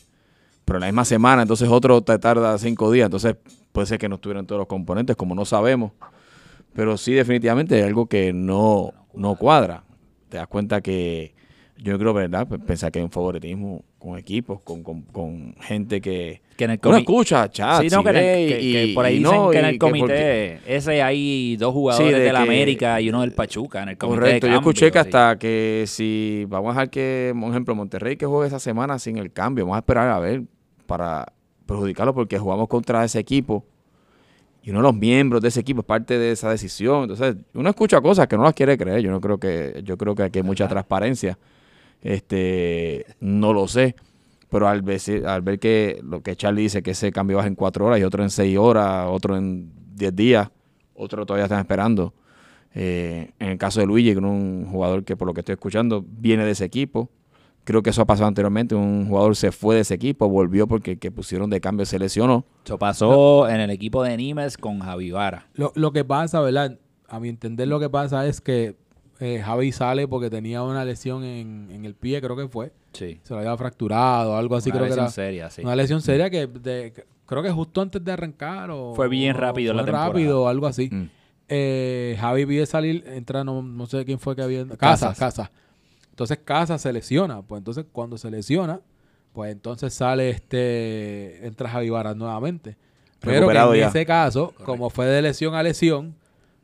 [0.66, 3.06] Pero en la misma semana, entonces otro te tarda cinco días.
[3.06, 3.36] Entonces,
[3.72, 5.92] puede ser que no estuvieran todos los componentes, como no sabemos.
[6.74, 9.84] Pero sí, definitivamente hay algo que no, no cuadra.
[10.28, 11.34] Te das cuenta que
[11.78, 12.46] yo creo, ¿verdad?
[12.46, 16.80] Pensar que hay un favoritismo con equipos, con, con, con gente que, Que en el
[16.80, 19.58] que uno escucha, chat, Sí, no, que, en el- que- que por ahí dicen que
[19.58, 23.32] en el comité ese hay dos jugadores de de la que- América y uno del
[23.32, 26.90] Pachuca en el comité de Correcto, yo escuché que hasta que si vamos a dejar
[26.90, 30.18] que, por ejemplo, Monterrey que juegue esa semana sin el cambio, vamos a esperar a
[30.18, 30.42] ver
[30.86, 31.32] para
[31.66, 33.64] perjudicarlo porque jugamos contra ese equipo
[34.62, 37.02] y uno de los miembros de ese equipo es parte de esa decisión.
[37.02, 39.00] Entonces, uno escucha cosas que no las quiere creer.
[39.00, 41.38] Yo no creo que, yo creo que aquí hay mucha transparencia.
[42.02, 43.96] Este, no lo sé.
[44.48, 47.56] Pero al ver, al ver que lo que Charlie dice que ese cambio baja en
[47.56, 50.48] cuatro horas y otro en seis horas, otro en diez días,
[50.94, 52.14] otro todavía están esperando.
[52.74, 55.54] Eh, en el caso de Luigi, que es un jugador que por lo que estoy
[55.54, 57.10] escuchando viene de ese equipo.
[57.64, 58.74] Creo que eso ha pasado anteriormente.
[58.76, 61.98] Un jugador se fue de ese equipo, volvió porque el que pusieron de cambio se
[61.98, 62.44] lesionó.
[62.64, 65.48] Eso pasó en el equipo de Nimes con Javi Vara.
[65.54, 66.78] Lo, lo que pasa, ¿verdad?
[67.08, 68.76] A mi entender lo que pasa es que
[69.20, 72.72] eh, Javi sale porque tenía una lesión en, en el pie, creo que fue.
[72.92, 73.20] Sí.
[73.22, 75.12] Se lo había fracturado, algo así Una creo que lesión era.
[75.12, 75.62] seria, sí.
[75.62, 78.94] Una lesión seria que de- que- creo que justo antes de arrancar o...
[78.94, 80.08] Fue bien rápido fue la temporada.
[80.08, 80.88] rápido o algo así.
[80.92, 81.08] Mm.
[81.48, 84.66] Eh, Javi pide salir, entra, no, no sé quién fue que había...
[84.76, 85.14] Casa.
[85.14, 85.50] Casa.
[86.10, 87.42] Entonces Casa se lesiona.
[87.42, 88.80] Pues entonces cuando se lesiona,
[89.32, 91.46] pues entonces sale este...
[91.46, 92.76] Entra Javi Varas nuevamente.
[93.20, 93.88] Pero que en ya.
[93.88, 96.14] ese caso, como fue de lesión a lesión,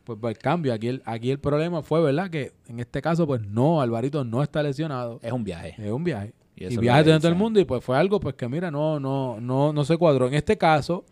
[0.05, 0.73] pues el cambio.
[0.73, 2.31] Aquí el, aquí el problema fue, ¿verdad?
[2.31, 5.21] Que en este caso, pues no, Alvarito no está lesionado.
[5.23, 5.75] Es un viaje.
[5.79, 6.33] Es un viaje.
[6.57, 9.41] Y Y, viaje dentro del mundo y pues fue algo pues que mira, no, no,
[9.41, 10.29] no, no se cuadró.
[10.29, 11.05] En este caso,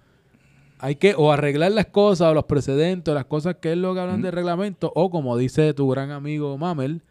[0.79, 3.95] hay que o arreglar las cosas o los precedentes o las cosas que es lo
[3.95, 7.03] que hablan de reglamento o como dice tu gran amigo Mamel,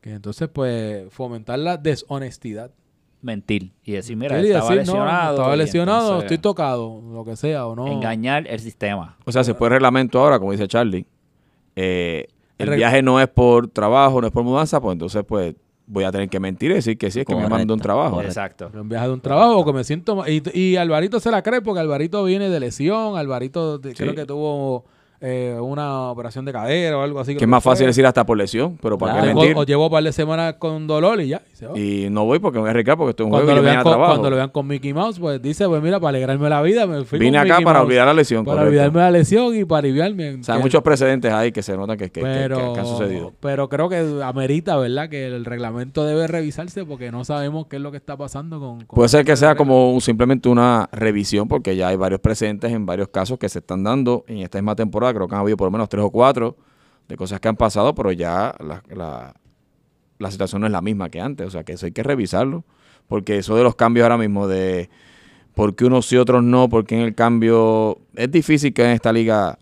[0.00, 2.70] que entonces pues fomentar la deshonestidad.
[3.22, 3.72] Mentir.
[3.84, 5.34] Y decir, mira, y estaba decir, no, lesionado.
[5.34, 7.86] estaba lesionado, entonces estoy tocado, lo que sea o no.
[7.86, 9.18] Engañar el sistema.
[9.26, 11.04] O sea, se puede reglamento ahora, como dice Charlie.
[11.76, 12.26] Eh,
[12.58, 15.54] el viaje no es por trabajo, no es por mudanza, pues entonces pues
[15.86, 17.56] voy a tener que mentir y decir que sí, es que me Correcto.
[17.56, 18.22] mando un trabajo.
[18.22, 18.68] Exacto.
[18.70, 21.42] Pero un viaje de un trabajo o que me siento y, y Alvarito se la
[21.42, 24.84] cree porque Alvarito viene de lesión, Alvarito creo que tuvo
[25.20, 27.36] eh, una operación de cadera o algo así.
[27.36, 29.26] Que es más fácil decir hasta por lesión, pero ¿para Claro.
[29.28, 29.56] qué mentir?
[29.56, 31.42] o llevó un par de semanas con dolor y ya.
[31.52, 31.78] y se va.
[31.78, 33.64] Y no voy porque me voy a arriesgar porque estoy en un cuando, juego y
[33.64, 34.12] lo vean con, trabajo.
[34.12, 37.04] cuando lo vean con Mickey Mouse, pues dice, pues mira, para alegrarme la vida, me
[37.04, 38.68] fui Vine con acá Mickey para Mouse, olvidar la lesión, Para correcto.
[38.70, 40.34] olvidarme la lesión y para aliviarme.
[40.36, 42.80] O sea, hay Que- muchos precedentes ahí que se notan que, que- que- pero, que
[42.80, 43.32] han sucedido.
[43.40, 45.08] pero creo que amerita, ¿verdad?
[45.10, 48.78] Que el reglamento debe revisarse porque no sabemos qué es lo que está pasando con...
[48.84, 52.86] con Puede ser que sea como simplemente una revisión, porque ya hay varios precedentes en
[52.86, 55.09] varios casos que se están dando en esta misma temporada.
[55.14, 56.56] Creo que han habido por lo menos tres o cuatro
[57.08, 59.34] de cosas que han pasado, pero ya la, la-
[60.18, 61.46] la situación no es la misma que antes.
[61.46, 62.64] O sea, que eso hay que revisarlo,
[63.08, 64.90] porque eso de los cambios ahora mismo, de
[65.54, 67.98] por qué unos sí, otros no, porque en el cambio.
[68.14, 69.58] Es difícil que en esta liga.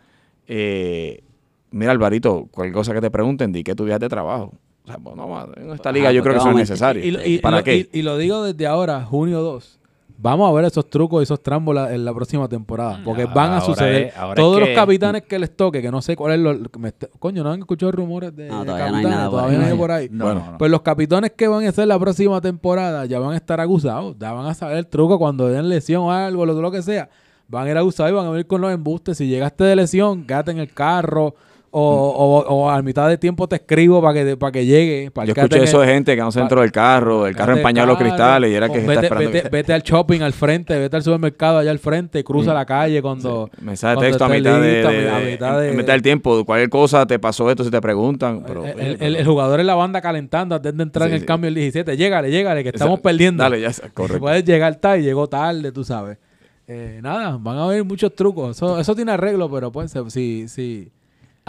[0.47, 1.23] eh,
[1.71, 4.53] mira, Alvarito, cualquier cosa que te pregunten, di que tu viaje de trabajo.
[4.85, 5.17] O sea, pues,
[5.59, 7.27] en esta liga yo creo que eso no es porque necesario.
[7.27, 7.89] Y, ¿Para y qué?
[7.93, 9.79] y lo digo desde ahora, junio 2.
[10.21, 13.01] Vamos a ver esos trucos y esos trambos la- en la próxima temporada.
[13.05, 14.03] Porque Ah, van a ahora suceder.
[14.09, 16.57] es- ahora Todos es los capitanes que les toque, que no sé cuál es lo.
[16.79, 19.39] me está- coño, no han escuchado rumores de, No, de todavía no hay nada por
[19.39, 19.65] todavía ahí.
[19.65, 20.09] no hay por ahí.
[20.11, 20.59] No, Bueno, no, no.
[20.59, 24.17] Pues los capitanes que van a hacer la próxima temporada ya van a estar acusados.
[24.19, 27.09] Ya van a saber el truco cuando den lesión o algo, lo, lo que sea.
[27.47, 29.17] Van a ir acusados y van a venir con los embustes.
[29.19, 31.35] Si llegaste de lesión, quédate en el carro.
[31.71, 35.11] O, o, o a mitad de tiempo te escribo para que, para que llegue.
[35.11, 37.57] Para Yo escuché eso el- de gente que no se dentro del carro, el carro
[37.57, 39.31] empañado los cristales y era que se vete, está esperando.
[39.33, 42.65] Vete, que- vete al shopping al frente, vete al supermercado allá al frente, cruza la
[42.65, 43.51] calle cuando.
[43.61, 46.43] Mensaje de texto a mitad listo, de- a de- mitad de- mitad del tiempo.
[46.47, 48.45] Cualquier cosa te pasó esto si te preguntan.
[48.47, 51.11] Pero, el, oye, el- pero- el jugador en la banda calentando antes de entrar Sí,
[51.11, 51.27] en el sí.
[51.27, 51.97] cambio el 17.
[51.99, 53.43] Llégale, llégale, que estamos perdiendo.
[53.43, 54.21] Dale, ya correcto.
[54.21, 56.17] Puedes llegar tarde, llegó tarde, tú sabes.
[56.67, 58.57] Eh, nada, van a haber muchos trucos.
[58.57, 60.91] Eso, eso tiene arreglo, pero pues si, si,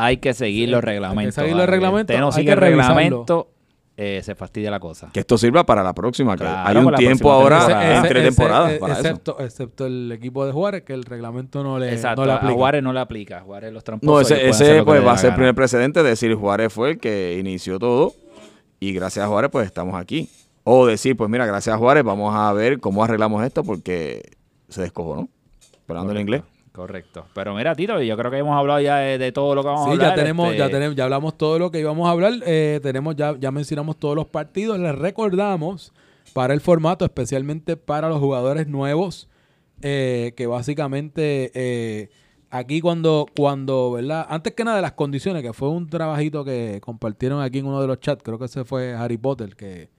[0.01, 1.35] Hay que seguir Sí, los hay que reglamentos.
[1.35, 3.49] seguir los reglamentos, Usted no sigue el reglamento,
[3.97, 5.09] eh, se fastidia la cosa.
[5.11, 6.35] Que esto sirva para la próxima.
[6.37, 7.97] que Claro, hay un tiempo ahora temporada.
[7.97, 9.37] entre ese- temporadas ese- para eso.
[9.41, 12.53] excepto, el equipo de Juárez, que el reglamento no le, Exacto, no le a aplica.
[12.53, 13.41] Juárez no le aplica.
[13.41, 14.29] Juárez los tramposos.
[14.31, 17.37] No, ese, pues va a ser el primer precedente de decir Juárez fue el que
[17.37, 18.13] inició todo
[18.79, 20.29] y gracias a Juárez pues estamos aquí.
[20.63, 24.21] O decir, pues mira, gracias a Juárez, vamos a ver cómo arreglamos esto porque
[24.69, 25.27] se descojonó.
[25.73, 26.43] Esperando el inglés.
[26.79, 27.25] Correcto.
[27.33, 29.81] Pero mira, Tito, yo creo que hemos hablado ya de, de todo lo que vamos
[29.81, 30.09] a Sí, hablar.
[30.09, 32.33] ya tenemos, este, ya tenemos, ya hablamos todo lo que íbamos a hablar.
[32.45, 34.79] eh, tenemos ya, ya mencionamos todos los partidos.
[34.79, 35.91] Les recordamos
[36.33, 39.27] para el formato, especialmente para los jugadores nuevos,
[39.81, 42.09] eh, que básicamente eh,
[42.49, 44.25] aquí cuando, cuando, ¿verdad?
[44.29, 47.81] Antes que nada de las condiciones, que fue un trabajito que compartieron aquí en uno
[47.81, 49.89] de los chats, creo que ese fue Harry Potter, que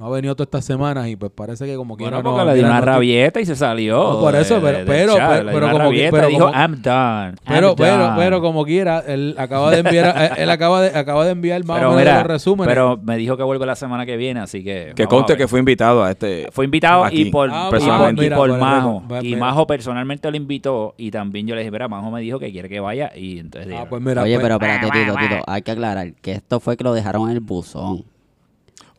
[0.00, 2.50] no ha venido todas estas semanas y pues parece que como quiera Bueno, no- porque
[2.52, 4.14] le dio una rabieta y se salió.
[4.14, 6.32] No, por eso, de- pero- del pero- chat, pero- pero como que- rabieta pero y
[6.32, 7.34] dijo, como- I'm done.
[7.46, 8.14] Pero, I'm pero, done".
[8.16, 11.92] pero como quiera, él acaba de enviar, él, acaba de, acaba de enviar más Pero
[11.92, 12.66] o menos resúmenes.
[12.72, 14.92] pero me dijo que vuelve la semana que viene, así que.
[14.96, 15.36] Que ver.
[15.36, 16.48] que fue invitado a este.
[16.50, 18.30] Fue invitado aquí, y por, Ah, y personalmente.
[18.34, 19.02] por- y Majo.
[19.20, 19.36] Y.
[19.36, 22.70] Majo personalmente lo invitó y también yo le dije, mira, Majo me dijo que quiere
[22.70, 25.60] que vaya y entonces Ah, dije, pues mira, Oye, pues- pero espérate, Tito, Tito, hay
[25.62, 28.04] que aclarar que esto fue que lo dejaron en el buzón.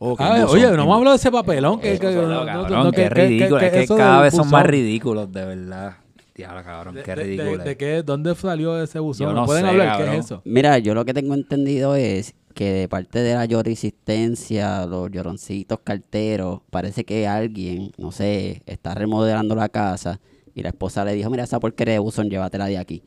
[0.04, 1.78] Oh, que Ah, oye, no hemos hablado de ese papelón.
[1.80, 3.58] Que, que- Diablo, no- no- cabrón, no, qué que- que- ridículo.
[3.60, 5.96] que es que cada vez son más ridículos, de verdad.
[6.34, 7.58] Diablo, cabrón, qué de- ridículo.
[7.58, 8.02] de- de qué?
[8.02, 9.28] ¿Dónde salió ese buzón?
[9.28, 9.98] Yo no ¿Pueden sé, hablar?
[9.98, 10.42] ¿Qué es eso?
[10.44, 15.78] Mira, yo lo que tengo entendido es que de parte de la resistencia, los lloroncitos
[15.84, 20.18] carteros, parece que alguien, no sé, está remodelando la casa
[20.54, 23.02] y la esposa le dijo, mira, esa porquería de buzón, llévatela de aquí.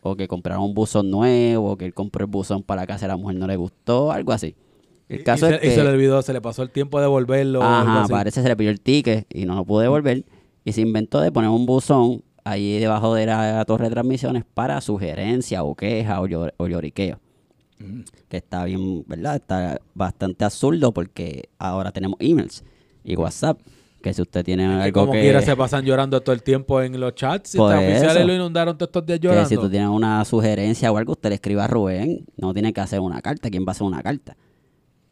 [0.00, 3.04] O que compraron un buzón nuevo, o que él compró el buzón para la casa
[3.04, 4.56] y a la mujer no le gustó, algo así.
[5.12, 5.74] El Y- caso y, es se, y que...
[5.76, 7.62] se le olvidó, se le pasó el tiempo de devolverlo.
[7.62, 10.24] Ajá, parece que se le pidió el ticket y no lo pudo devolver.
[10.64, 14.80] Y se inventó de poner un buzón ahí debajo de la torre de transmisiones para
[14.80, 17.20] sugerencia o queja o, llor- o lloriqueo.
[18.28, 19.36] Que está bien, ¿verdad?
[19.36, 22.64] Está bastante absurdo porque ahora tenemos emails
[23.04, 23.58] y WhatsApp.
[24.00, 25.20] Que si usted tiene Que algo como que...
[25.20, 27.54] quiera se pasan llorando todo el tiempo en los chats.
[27.56, 28.26] Por Los oficiales eso.
[28.26, 29.48] lo inundaron todos estos días que llorando.
[29.48, 32.24] si tú tienes una sugerencia o algo, usted le escriba a Rubén.
[32.36, 33.48] No tiene que hacer una carta.
[33.50, 34.36] ¿Quién va a hacer una carta?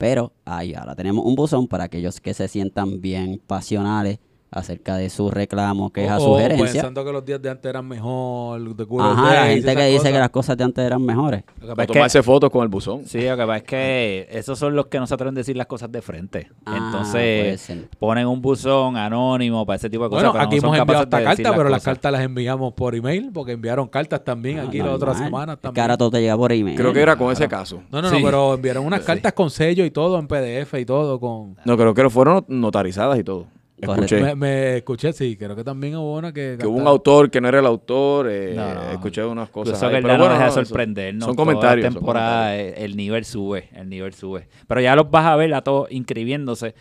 [0.01, 4.19] Pero ahí ahora tenemos un buzón para aquellos que se sientan bien pasionales
[4.53, 6.67] acerca de su reclamo, queja, O- o sugerencia.
[6.73, 8.61] pensando que los días de antes eran mejor.
[8.75, 10.13] de old Ajá, la gente que dice cosas.
[10.13, 11.45] que las cosas de antes eran mejores.
[11.61, 13.05] Lo que es tomarse fotos con el buzón.
[13.07, 15.57] Sí, lo que pasa es que esos son los que no se atreven a decir
[15.57, 16.49] las cosas de frente.
[16.67, 20.23] Ah, Entonces ponen un buzón anónimo para ese tipo de cosas.
[20.25, 22.95] Bueno, pero aquí no hemos enviado esta de carta, pero las cartas las enviamos por
[22.95, 25.25] email, porque enviaron cartas también Ah, aquí las otras normal.
[25.29, 25.75] semanas Es también.
[25.75, 26.77] que ahora todo te llega por email.
[26.77, 27.83] Creo que era con ese caso.
[27.91, 28.17] No, no, Sí.
[28.19, 31.57] no, pero enviaron unas cartas con sello y todo en PDF y todo con...
[31.65, 33.47] No, creo que fueron notarizadas y todo.
[33.81, 36.57] Escuché Me, me escuché, sí, creo que también hubo una que...
[36.61, 38.29] que hubo un autor que no era el autor.
[38.31, 38.91] eh, No, no.
[38.91, 39.77] Escuché unas cosas.
[39.77, 41.25] Eso ahí, que pero no bueno, deja de sorprendernos.
[41.27, 41.85] Son Toda comentarios.
[41.87, 42.79] son temporada comentarios.
[42.79, 44.49] eh, el nivel sube, el nivel sube.
[44.67, 46.75] Pero ya los vas a ver a todos inscribiéndose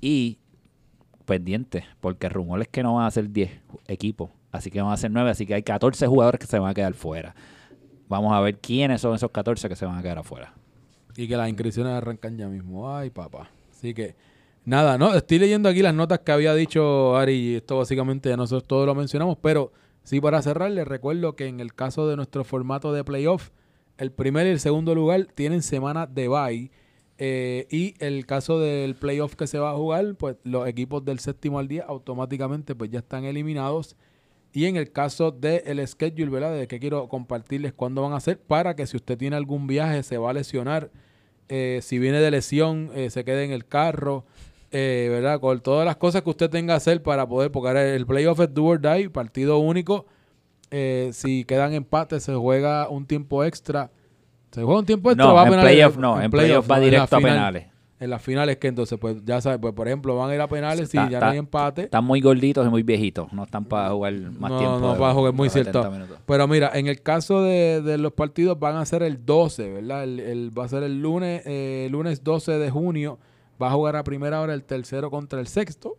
[0.00, 0.38] y
[1.24, 3.50] pendientes, porque el rumor es que no van a ser 10
[3.88, 6.70] equipos, así que van a ser 9, así que hay 14 jugadores que se van
[6.70, 7.34] a quedar fuera.
[8.08, 10.52] Vamos a ver quiénes son esos 14 que se van a quedar afuera.
[11.16, 12.94] Y que las inscripciones arrancan ya mismo.
[12.94, 13.48] Ay, papá.
[13.70, 14.14] Así que,
[14.64, 18.36] nada, no, estoy leyendo aquí las notas que había dicho Ari, y esto básicamente ya
[18.36, 22.16] nosotros todos lo mencionamos, pero sí para cerrar, les recuerdo que en el caso de
[22.16, 23.50] nuestro formato de playoff,
[23.98, 26.70] el primer y el segundo lugar tienen semana de bye.
[27.18, 31.20] eh, y el caso del playoff que se va a jugar, pues los equipos del
[31.20, 33.96] séptimo al día automáticamente pues ya están eliminados.
[34.52, 36.54] Y en el caso del schedule, ¿verdad?
[36.54, 40.02] De que quiero compartirles cuándo van a hacer para que si usted tiene algún viaje,
[40.04, 40.90] se va a lesionar,
[41.48, 44.24] eh, si viene de lesión, eh, se quede en el carro,
[44.76, 45.38] eh, ¿verdad?
[45.40, 48.40] Con todas las cosas que usted tenga que hacer para poder, porque ahora el playoff
[48.40, 50.04] es do or die, partido único.
[50.70, 53.90] Eh, si quedan empates, se juega un tiempo extra.
[54.50, 55.26] ¿Se juega un tiempo extra?
[55.26, 55.72] No, va a en penales?
[55.72, 56.84] playoff no, en playoff va ¿no?
[56.84, 57.34] Directo a final.
[57.34, 57.66] penales.
[58.00, 60.48] En las finales que entonces, pues ya sabes, pues por ejemplo, van a ir a
[60.48, 61.82] penales si ya está- no hay empate.
[61.84, 64.78] Están muy gorditos y muy viejitos, no están para jugar más no, tiempo.
[64.80, 65.90] no, de- para jugar muy de 70 cierto.
[65.92, 66.18] minutos.
[66.26, 70.02] Pero mira, en el caso de, de los partidos van a ser el 12, ¿verdad?
[70.04, 73.18] El, el- va a ser el lunes, eh, lunes 12 de junio.
[73.62, 75.96] Va a jugar a primera hora el tercero contra el sexto.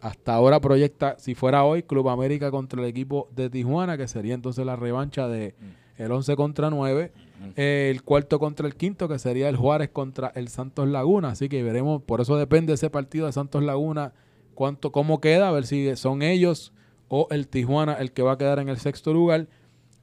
[0.00, 4.34] Hasta ahora proyecta, si fuera hoy, Club América contra el equipo de Tijuana, que sería
[4.34, 5.54] entonces la revancha de
[5.96, 7.12] el 11 contra 9.
[7.56, 11.30] Eh, el cuarto contra el quinto, que sería el Juárez contra el Santos Laguna.
[11.30, 14.12] Así que veremos, por eso depende ese partido de Santos Laguna,
[14.54, 16.72] cuánto, cómo queda, a ver si son ellos
[17.08, 19.48] o el Tijuana el que va a quedar en el sexto lugar.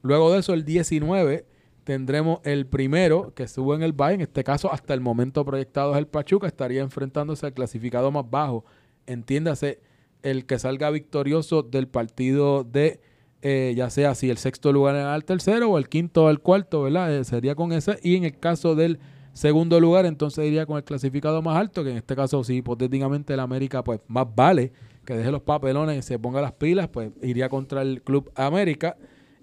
[0.02, 1.46] Luego de eso, el 19,
[1.86, 4.14] tendremos el primero que estuvo en el bye.
[4.14, 6.48] En este caso, hasta el momento proyectado es el Pachuca.
[6.48, 8.64] Estaría enfrentándose al clasificado más bajo.
[9.06, 9.78] Entiéndase,
[10.24, 13.00] el que salga victorioso del partido de,
[13.40, 16.82] eh, ya sea si el sexto lugar el tercero o el quinto o el cuarto,
[16.82, 17.16] ¿verdad?
[17.16, 18.00] Eh, sería con ese.
[18.02, 18.98] Y en el caso del
[19.32, 23.32] segundo lugar, entonces iría con el clasificado más alto, que en este caso, si hipotéticamente
[23.32, 24.72] el América, pues más vale
[25.04, 28.96] que deje los papelones y se ponga las pilas, pues iría contra el Club América.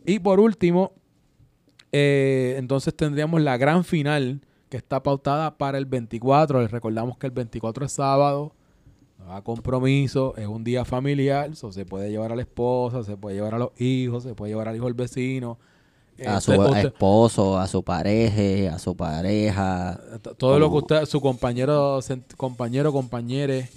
[0.05, 0.91] Y por último,
[1.93, 6.61] eh, entonces tendríamos la gran final que está pautada para el 24.
[6.61, 8.51] Les recordamos que el 24 es sábado.
[9.19, 13.15] no a compromiso, es un día familiar, so se puede llevar a la esposa, se
[13.15, 15.57] puede llevar a los hijos, se puede llevar al hijo del vecino.
[16.27, 19.99] A Este, su usted- esposo, a su pareja, a su pareja.
[20.37, 21.99] todo lo que usted, su compañero,
[22.37, 23.69] compañero, compañere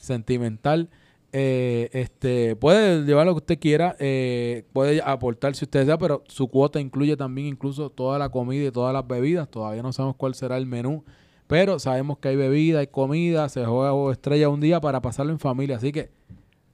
[0.00, 0.88] sentimental,
[1.36, 6.22] eh, este, puede llevar lo que usted quiera, eh, puede aportar si usted desea, pero
[6.28, 9.48] su cuota incluye también incluso toda la comida y todas las bebidas.
[9.48, 11.02] Todavía no sabemos cuál será el menú,
[11.48, 15.40] pero sabemos que hay bebida, hay comida, se juega estrella un día para pasarlo en
[15.40, 15.78] familia.
[15.78, 16.12] Así que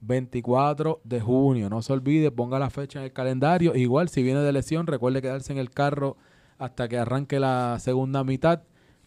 [0.02, 3.74] 24 de junio, no se olvide, ponga la fecha en el calendario.
[3.74, 6.18] Igual, si viene de lesión, recuerde quedarse en el carro
[6.58, 8.60] hasta que arranque la segunda mitad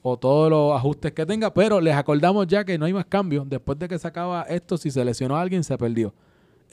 [0.04, 1.52] o todos los ajustes que tenga.
[1.54, 3.50] Pero les acordamos ya que no hay más cambios.
[3.50, 6.14] Después de que se acaba esto, si se lesionó a alguien, se perdió.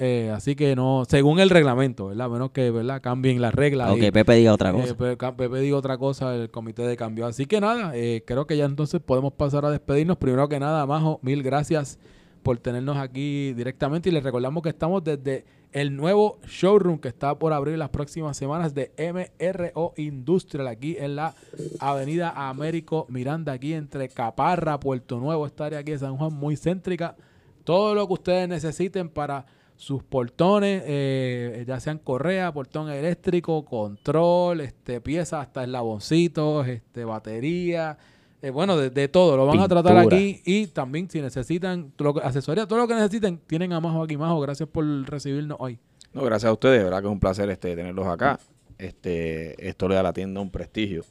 [0.03, 2.27] Eh, así que no, según el reglamento, ¿verdad?
[2.27, 3.03] A menos que ¿verdad?
[3.03, 3.97] cambien las reglas.
[3.97, 5.37] Y- Pepe diga otra eh, cosa.
[5.37, 7.27] Pepe diga otra cosa, el comité de cambio.
[7.27, 10.17] Así que nada, eh, creo que ya entonces podemos pasar a despedirnos.
[10.17, 11.99] Primero que nada, Majo, mil gracias
[12.43, 17.39] por tenernos aquí directamente y les recordamos que estamos desde el nuevo showroom que está
[17.39, 21.35] por abrir las próximas semanas de MRO Industrial aquí en la
[21.79, 26.57] avenida Américo Miranda, aquí entre Caparra, Puerto Nuevo, esta área aquí de San Juan, muy
[26.57, 27.17] céntrica.
[27.65, 29.47] Todo lo que ustedes necesiten para
[29.77, 37.97] sus portones, eh, ya sean correa, portón eléctrico, control, este, piezas hasta eslaboncitos, este, batería,
[38.43, 42.17] eh, bueno, de, de todo, lo van a tratar aquí y también si necesitan lo
[42.23, 45.79] asesoría, todo lo que necesiten, tienen a Majo aquí, Majo, gracias por recibirnos hoy.
[46.13, 48.41] No, gracias a ustedes, de verdad que es un placer este, tenerlos acá.
[48.79, 51.05] Este, esto le da a la tienda un prestigio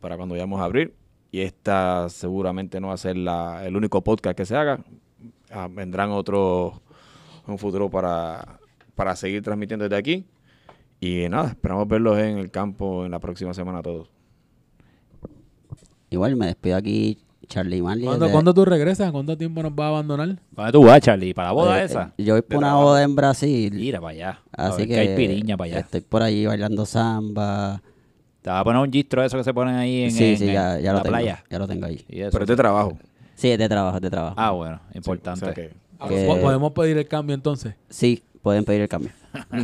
[0.00, 0.94] para cuando vayamos a abrir.
[1.30, 4.78] Y esta seguramente no va a ser la, el único podcast que se haga.
[5.50, 6.80] Ah, vendrán otros
[7.46, 8.60] en un futuro para,
[8.94, 10.24] para seguir transmitiendo desde aquí.
[11.00, 14.08] Y nada, esperamos verlos en el campo en la próxima semana todos.
[16.10, 18.04] Igual me despido aquí, Charlie Marley.
[18.06, 19.10] ¿Cuándo, desde- cuándo tú regresas?
[19.12, 20.36] ¿Cuánto tiempo nos va a abandonar?
[20.52, 21.34] ¿Dónde tú vas, Charlie?
[21.34, 22.12] ¿Para la boda eh, esa?
[22.18, 22.84] Yo voy por De una trabajo.
[22.86, 23.72] boda en Brasil.
[23.74, 24.40] Mira para allá.
[24.52, 25.78] Así ver que, que hay piriña para allá.
[25.80, 27.82] estoy por allí bailando samba.
[28.42, 30.38] Te vas a poner un gistro de eso que se ponen ahí en, sí, en-
[30.38, 31.16] sí, ya, en ya la lo tengo.
[31.16, 31.44] playa.
[31.50, 32.04] Ya lo tengo ahí.
[32.08, 32.30] Eso.
[32.30, 32.98] Pero es de trabajo.
[33.34, 34.34] Sí, es de trabajo, es de trabajo.
[34.38, 35.44] Ah, bueno, Sí, importante.
[35.44, 35.70] o sea que-
[36.08, 37.74] Que- Ah, ¿Podemos pedir el cambio entonces?
[37.88, 39.10] Sí, pueden pedir el cambio.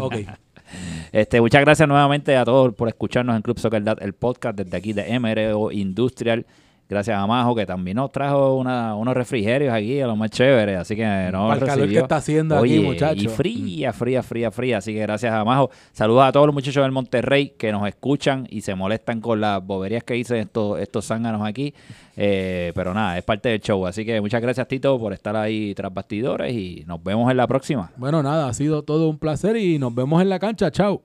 [0.01, 0.15] ok.
[1.13, 4.75] Este, muchas gracias nuevamente a todos por escucharnos en Club Soccer Dad, el podcast desde
[4.75, 6.47] aquí de MRO Industrial.
[6.89, 10.77] Gracias a Majo, que también nos trajo una- unos refrigerios aquí, a lo más chévere.
[10.77, 13.23] Así que no Para el calor que está haciendo aquí, muchacho.
[13.23, 14.77] Y fría, fría, fría, fría.
[14.79, 15.71] Así que gracias a Majo.
[15.93, 19.65] Saludos a todos los muchachos del Monterrey que nos escuchan y se molestan con las
[19.65, 21.73] boberías que dicen estos, estos zánganos aquí.
[22.15, 23.87] Eh, pero nada, es parte del show.
[23.87, 27.47] Así que muchas gracias, Tito, por estar ahí tras bastidores y nos vemos en la
[27.47, 27.91] próxima.
[27.97, 30.71] Bueno, nada, ha sido todo un placer y nos vemos en la cancha.
[30.71, 31.01] Chao.